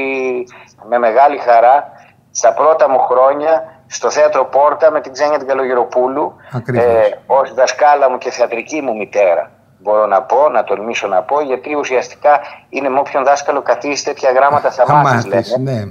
με 0.88 0.98
μεγάλη 0.98 1.38
χαρά 1.38 1.92
στα 2.30 2.52
πρώτα 2.52 2.88
μου 2.90 2.98
χρόνια 2.98 3.82
στο 3.86 4.10
θέατρο 4.10 4.44
Πόρτα 4.44 4.90
με 4.90 5.00
την 5.00 5.12
Ξένια 5.12 5.38
την 5.38 5.46
Καλογεροπούλου 5.46 6.34
ε, 6.72 7.08
ως 7.26 7.54
δασκάλα 7.54 8.10
μου 8.10 8.18
και 8.18 8.30
θεατρική 8.30 8.80
μου 8.80 8.96
μητέρα 8.96 9.50
μπορώ 9.82 10.06
να 10.06 10.22
πω, 10.22 10.48
να 10.48 10.64
τολμήσω 10.64 11.06
να 11.06 11.22
πω 11.22 11.40
γιατί 11.40 11.74
ουσιαστικά 11.74 12.40
είναι 12.68 12.88
με 12.88 12.98
όποιον 12.98 13.24
δάσκαλο 13.24 13.62
καθίσεις 13.62 14.02
τέτοια 14.02 14.30
γράμματα 14.30 14.70
θα, 14.70 14.84
θα 14.84 14.94
μάθεις, 14.94 15.26
μάθεις 15.26 15.56
ναι. 15.56 15.82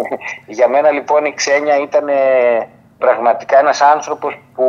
Για 0.56 0.68
μένα 0.68 0.90
λοιπόν 0.90 1.24
η 1.24 1.34
Ξένια 1.34 1.76
ήταν 1.76 2.04
πραγματικά 2.98 3.58
ένας 3.58 3.80
άνθρωπος 3.80 4.38
που 4.54 4.64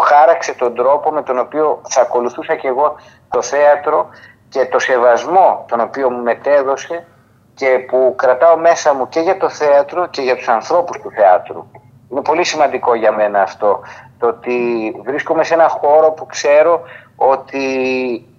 χάραξε 0.00 0.54
τον 0.54 0.74
τρόπο 0.74 1.10
με 1.10 1.22
τον 1.22 1.38
οποίο 1.38 1.80
θα 1.88 2.00
ακολουθούσα 2.00 2.54
και 2.54 2.68
εγώ 2.68 2.94
το 3.30 3.42
θέατρο 3.42 4.08
και 4.48 4.66
το 4.66 4.78
σεβασμό 4.78 5.64
τον 5.68 5.80
οποίο 5.80 6.10
μου 6.10 6.22
μετέδωσε 6.22 7.06
και 7.54 7.78
που 7.88 8.14
κρατάω 8.16 8.56
μέσα 8.56 8.94
μου 8.94 9.08
και 9.08 9.20
για 9.20 9.36
το 9.36 9.48
θέατρο 9.48 10.06
και 10.06 10.22
για 10.22 10.36
τους 10.36 10.48
ανθρώπους 10.48 11.00
του 11.00 11.10
θέατρου. 11.10 11.66
Είναι 12.10 12.22
πολύ 12.22 12.44
σημαντικό 12.44 12.94
για 12.94 13.12
μένα 13.12 13.42
αυτό, 13.42 13.80
το 14.18 14.26
ότι 14.26 14.56
βρίσκομαι 15.04 15.44
σε 15.44 15.54
ένα 15.54 15.68
χώρο 15.68 16.10
που 16.10 16.26
ξέρω 16.26 16.82
ότι 17.16 17.64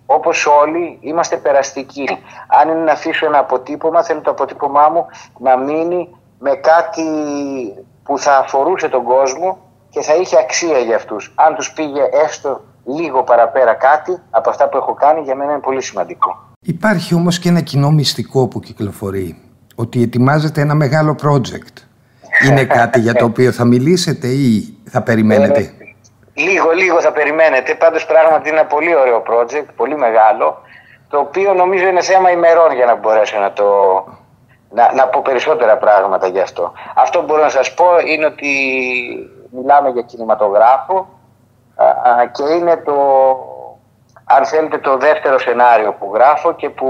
όπως 0.05 0.45
όλοι 0.45 0.97
είμαστε 1.01 1.37
περαστικοί. 1.37 2.07
Αν 2.47 2.69
είναι 2.69 2.83
να 2.83 2.91
αφήσω 2.91 3.25
ένα 3.25 3.39
αποτύπωμα, 3.39 4.03
θέλω 4.03 4.21
το 4.21 4.31
αποτύπωμά 4.31 4.89
μου 4.89 5.05
να 5.39 5.57
μείνει 5.57 6.09
με 6.39 6.51
κάτι 6.55 7.03
που 8.03 8.19
θα 8.19 8.37
αφορούσε 8.37 8.89
τον 8.89 9.03
κόσμο 9.03 9.57
και 9.89 10.01
θα 10.01 10.15
είχε 10.15 10.37
αξία 10.39 10.77
για 10.77 10.95
αυτούς. 10.95 11.33
Αν 11.35 11.55
τους 11.55 11.73
πήγε 11.73 12.01
έστω 12.25 12.63
λίγο 12.85 13.23
παραπέρα 13.23 13.73
κάτι 13.73 14.17
από 14.29 14.49
αυτά 14.49 14.69
που 14.69 14.77
έχω 14.77 14.93
κάνει, 14.93 15.21
για 15.21 15.35
μένα 15.35 15.51
είναι 15.51 15.61
πολύ 15.61 15.81
σημαντικό. 15.81 16.53
Υπάρχει 16.61 17.15
όμως 17.15 17.39
και 17.39 17.49
ένα 17.49 17.61
κοινό 17.61 17.91
μυστικό 17.91 18.47
που 18.47 18.59
κυκλοφορεί, 18.59 19.41
ότι 19.75 20.01
ετοιμάζεται 20.01 20.61
ένα 20.61 20.73
μεγάλο 20.73 21.15
project. 21.23 21.75
Είναι 22.49 22.65
κάτι 22.65 22.99
για 22.99 23.13
το 23.13 23.25
οποίο 23.25 23.51
θα 23.51 23.65
μιλήσετε 23.65 24.27
ή 24.27 24.77
θα 24.83 25.01
περιμένετε; 25.01 25.73
Ε, 26.35 26.41
λίγο, 26.41 26.71
λίγο 26.71 27.01
θα 27.01 27.11
περιμένετε. 27.11 27.75
Πάντως 27.75 28.05
πράγματι 28.05 28.49
είναι 28.49 28.59
ένα 28.59 28.67
πολύ 28.67 28.95
ωραίο 28.95 29.23
project, 29.29 29.65
πολύ 29.75 29.97
μεγάλο, 29.97 30.61
το 31.09 31.19
οποίο 31.19 31.53
νομίζω 31.53 31.87
είναι 31.87 32.01
θέμα 32.01 32.31
ημερών 32.31 32.73
για 32.73 32.85
να 32.85 32.95
μπορέσω 32.95 33.39
να 33.39 33.53
το... 33.53 33.65
Να, 34.69 34.93
να 34.93 35.07
πω 35.07 35.21
περισσότερα 35.21 35.77
πράγματα 35.77 36.27
γι' 36.27 36.39
αυτό. 36.39 36.73
Αυτό 36.95 37.19
που 37.19 37.25
μπορώ 37.25 37.43
να 37.43 37.49
σας 37.49 37.73
πω 37.73 37.85
είναι 38.05 38.25
ότι 38.25 38.49
μιλάμε 39.51 39.89
για 39.89 40.01
κινηματογράφο 40.01 41.07
και 42.31 42.43
είναι 42.43 42.77
το, 42.77 42.93
αν 44.25 44.45
θέλετε, 44.45 44.77
το 44.77 44.97
δεύτερο 44.97 45.39
σενάριο 45.39 45.93
που 45.93 46.11
γράφω 46.13 46.53
και 46.53 46.69
που 46.69 46.87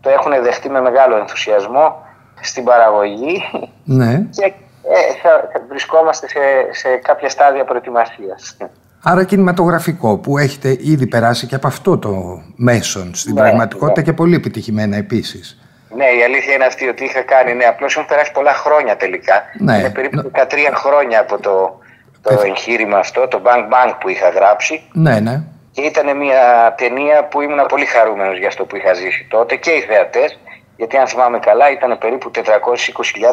το 0.00 0.10
έχουν 0.10 0.42
δεχτεί 0.42 0.70
με 0.70 0.80
μεγάλο 0.80 1.16
ενθουσιασμό 1.16 2.06
στην 2.40 2.64
παραγωγή 2.64 3.42
ναι. 3.84 4.20
και 4.30 4.52
ε, 4.82 5.14
θα, 5.22 5.50
βρισκόμαστε 5.68 6.28
σε, 6.28 6.38
σε 6.70 6.88
κάποια 6.96 7.28
στάδια 7.28 7.64
προετοιμασίας. 7.64 8.56
Άρα 9.02 9.24
κινηματογραφικό 9.24 10.18
που 10.18 10.38
έχετε 10.38 10.76
ήδη 10.80 11.06
περάσει 11.06 11.46
και 11.46 11.54
από 11.54 11.66
αυτό 11.66 11.98
το 11.98 12.42
μέσον 12.56 13.14
στην 13.14 13.34
ναι, 13.34 13.40
πραγματικότητα 13.40 14.00
ναι. 14.00 14.06
και 14.06 14.12
πολύ 14.12 14.34
επιτυχημένα 14.34 14.96
επίσης. 14.96 15.58
Ναι, 15.96 16.04
η 16.04 16.22
αλήθεια 16.22 16.54
είναι 16.54 16.64
αυτή 16.64 16.88
ότι 16.88 17.04
είχα 17.04 17.22
κάνει, 17.22 17.52
ναι, 17.52 17.64
απλώς 17.64 17.94
έχουν 17.94 18.08
περάσει 18.08 18.32
πολλά 18.32 18.52
χρόνια 18.52 18.96
τελικά. 18.96 19.42
Ναι. 19.58 19.76
Είναι 19.76 19.90
περίπου 19.90 20.30
13 20.34 20.44
χρόνια 20.74 21.20
από 21.20 21.40
το, 21.40 21.80
το 22.22 22.42
εγχείρημα 22.44 22.98
αυτό, 22.98 23.28
το 23.28 23.42
Bang 23.44 23.64
Bang 23.72 23.94
που 24.00 24.08
είχα 24.08 24.28
γράψει. 24.28 24.82
Ναι, 24.92 25.20
ναι. 25.20 25.42
Και 25.72 25.80
ήταν 25.80 26.16
μια 26.16 26.74
ταινία 26.76 27.24
που 27.24 27.40
ήμουν 27.40 27.66
πολύ 27.68 27.84
χαρούμενος 27.84 28.38
για 28.38 28.48
αυτό 28.48 28.64
που 28.64 28.76
είχα 28.76 28.92
ζήσει 28.92 29.26
τότε 29.30 29.56
και 29.56 29.70
οι 29.70 29.80
θεατές, 29.80 30.38
γιατί 30.80 30.96
αν 30.96 31.06
θυμάμαι 31.06 31.38
καλά 31.38 31.70
ήταν 31.70 31.98
περίπου 31.98 32.30
420.000 32.34 32.40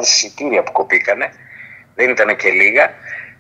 εισιτήρια 0.02 0.64
που 0.64 0.72
κοπήκανε, 0.72 1.28
δεν 1.96 2.10
ήταν 2.10 2.36
και 2.36 2.50
λίγα. 2.50 2.86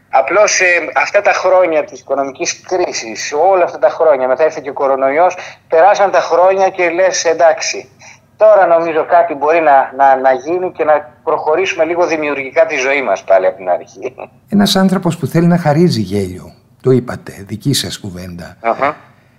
Απλώς 0.09 0.59
ε, 0.59 0.65
αυτά 0.95 1.21
τα 1.21 1.33
χρόνια 1.33 1.83
της 1.83 1.99
οικονομικής 1.99 2.61
κρίσης, 2.61 3.33
όλα 3.51 3.63
αυτά 3.63 3.79
τα 3.79 3.89
χρόνια, 3.89 4.27
μετά 4.27 4.43
ήρθε 4.43 4.59
και 4.63 4.69
ο 4.69 4.73
κορονοϊός, 4.73 5.37
περάσαν 5.67 6.11
τα 6.11 6.19
χρόνια 6.19 6.69
και 6.69 6.89
λες 6.89 7.25
εντάξει, 7.25 7.89
τώρα 8.37 8.67
νομίζω 8.67 9.05
κάτι 9.05 9.33
μπορεί 9.33 9.61
να, 9.61 9.93
να, 9.97 10.15
να 10.15 10.31
γίνει 10.33 10.71
και 10.71 10.83
να 10.83 10.95
προχωρήσουμε 11.23 11.83
λίγο 11.85 12.07
δημιουργικά 12.07 12.65
τη 12.65 12.75
ζωή 12.75 13.01
μας 13.01 13.23
πάλι 13.23 13.45
από 13.45 13.57
την 13.57 13.69
αρχή. 13.69 14.15
Ένας 14.49 14.75
άνθρωπος 14.75 15.17
που 15.17 15.27
θέλει 15.27 15.47
να 15.47 15.57
χαρίζει 15.57 16.01
γέλιο, 16.01 16.53
το 16.81 16.91
είπατε, 16.91 17.43
δική 17.47 17.73
σας 17.73 17.99
κουβέντα, 17.99 18.57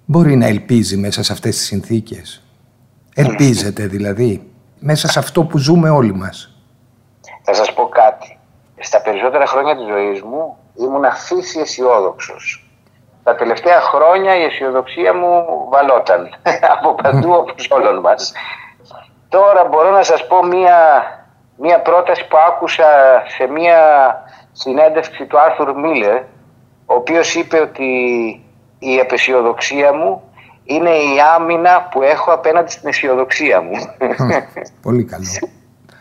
μπορεί 0.04 0.36
να 0.36 0.46
ελπίζει 0.46 0.96
μέσα 0.96 1.22
σε 1.22 1.32
αυτές 1.32 1.56
τις 1.56 1.66
συνθήκες; 1.66 2.42
Ελπίζετε 3.14 3.86
δηλαδή, 3.86 4.48
μέσα 4.80 5.08
σε 5.08 5.18
αυτό 5.18 5.44
που 5.44 5.58
ζούμε 5.58 5.90
όλοι 5.90 6.14
μας. 6.14 6.52
Θα 7.42 7.54
σας 7.54 7.72
πω 7.72 7.88
κάτι. 7.88 8.38
Στα 8.78 9.02
περισσότερα 9.02 9.46
χρόνια 9.46 9.76
της 9.76 9.86
ζωής 9.86 10.22
μου 10.22 10.56
ήμουν 10.74 11.04
αφήσει 11.04 11.60
αισιόδοξος. 11.60 12.70
Τα 13.22 13.34
τελευταία 13.34 13.80
χρόνια 13.80 14.36
η 14.36 14.42
αισιοδοξία 14.44 15.14
μου 15.14 15.44
βαλόταν 15.68 16.28
από 16.76 16.94
παντού 16.94 17.32
όπως 17.32 17.70
όλων 17.70 18.00
μας. 18.00 18.32
Τώρα 19.28 19.64
μπορώ 19.64 19.90
να 19.90 20.02
σας 20.02 20.26
πω 20.26 20.44
μία, 20.44 20.76
μία 21.56 21.80
πρόταση 21.80 22.26
που 22.28 22.36
άκουσα 22.48 22.84
σε 23.36 23.46
μία 23.46 23.78
συνέντευξη 24.52 25.26
του 25.26 25.40
Άρθουρ 25.40 25.78
Μίλλερ, 25.78 26.16
ο 26.86 26.94
οποίος 26.94 27.34
είπε 27.34 27.60
ότι 27.60 27.90
η 28.78 28.98
απεσιοδοξία 28.98 29.92
μου 29.92 30.22
είναι 30.68 30.90
η 30.90 31.20
άμυνα 31.36 31.88
που 31.90 32.02
έχω 32.02 32.32
απέναντι 32.32 32.70
στην 32.70 32.88
αισιοδοξία 32.88 33.60
μου. 33.60 33.72
Πολύ 34.82 35.04
καλό. 35.04 35.24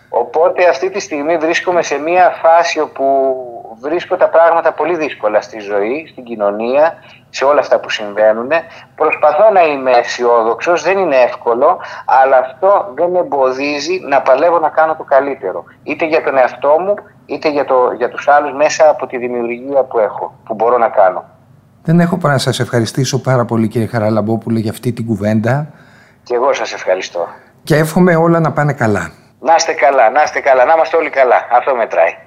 Οπότε 0.09 0.69
αυτή 0.69 0.89
τη 0.89 0.99
στιγμή 0.99 1.37
βρίσκομαι 1.37 1.81
σε 1.81 1.97
μία 1.97 2.29
φάση 2.41 2.79
όπου 2.79 3.35
βρίσκω 3.79 4.15
τα 4.15 4.29
πράγματα 4.29 4.73
πολύ 4.73 4.95
δύσκολα 4.95 5.41
στη 5.41 5.59
ζωή, 5.59 6.07
στην 6.11 6.23
κοινωνία, 6.23 6.93
σε 7.29 7.45
όλα 7.45 7.59
αυτά 7.59 7.79
που 7.79 7.89
συμβαίνουν. 7.89 8.49
Προσπαθώ 8.95 9.51
να 9.51 9.61
είμαι 9.61 9.91
αισιόδοξος, 9.91 10.83
δεν 10.83 10.97
είναι 10.97 11.15
εύκολο, 11.15 11.79
αλλά 12.05 12.37
αυτό 12.37 12.91
δεν 12.95 13.09
με 13.09 13.19
εμποδίζει 13.19 13.99
να 14.07 14.21
παλεύω 14.21 14.59
να 14.59 14.69
κάνω 14.69 14.95
το 14.95 15.03
καλύτερο. 15.03 15.63
Είτε 15.83 16.05
για 16.05 16.23
τον 16.23 16.37
εαυτό 16.37 16.79
μου, 16.79 16.93
είτε 17.25 17.49
για, 17.49 17.65
το, 17.65 17.91
για 17.97 18.09
τους 18.09 18.27
άλλους 18.27 18.53
μέσα 18.53 18.89
από 18.89 19.07
τη 19.07 19.17
δημιουργία 19.17 19.83
που 19.83 19.99
έχω, 19.99 20.33
που 20.45 20.53
μπορώ 20.53 20.77
να 20.77 20.89
κάνω. 20.89 21.23
Δεν 21.87 21.99
έχω 21.99 22.17
παρά 22.17 22.33
να 22.33 22.39
σας 22.39 22.59
ευχαριστήσω 22.59 23.21
πάρα 23.21 23.45
πολύ 23.45 23.67
κύριε 23.67 23.87
Χαραλαμπόπουλε 23.87 24.59
για 24.59 24.71
αυτή 24.71 24.93
την 24.93 25.05
κουβέντα. 25.05 25.67
Και 26.23 26.35
εγώ 26.35 26.53
σας 26.53 26.73
ευχαριστώ. 26.73 27.27
Και 27.63 27.75
εύχομαι 27.75 28.15
όλα 28.15 28.39
να 28.39 28.51
πάνε 28.51 28.73
καλά. 28.73 29.11
Να 29.39 29.55
είστε 29.55 29.73
καλά, 29.73 30.09
να 30.09 30.23
είστε 30.23 30.39
καλά, 30.39 30.65
να 30.65 30.73
είμαστε 30.73 30.97
όλοι 30.97 31.09
καλά. 31.09 31.35
Αυτό 31.51 31.75
μετράει. 31.75 32.17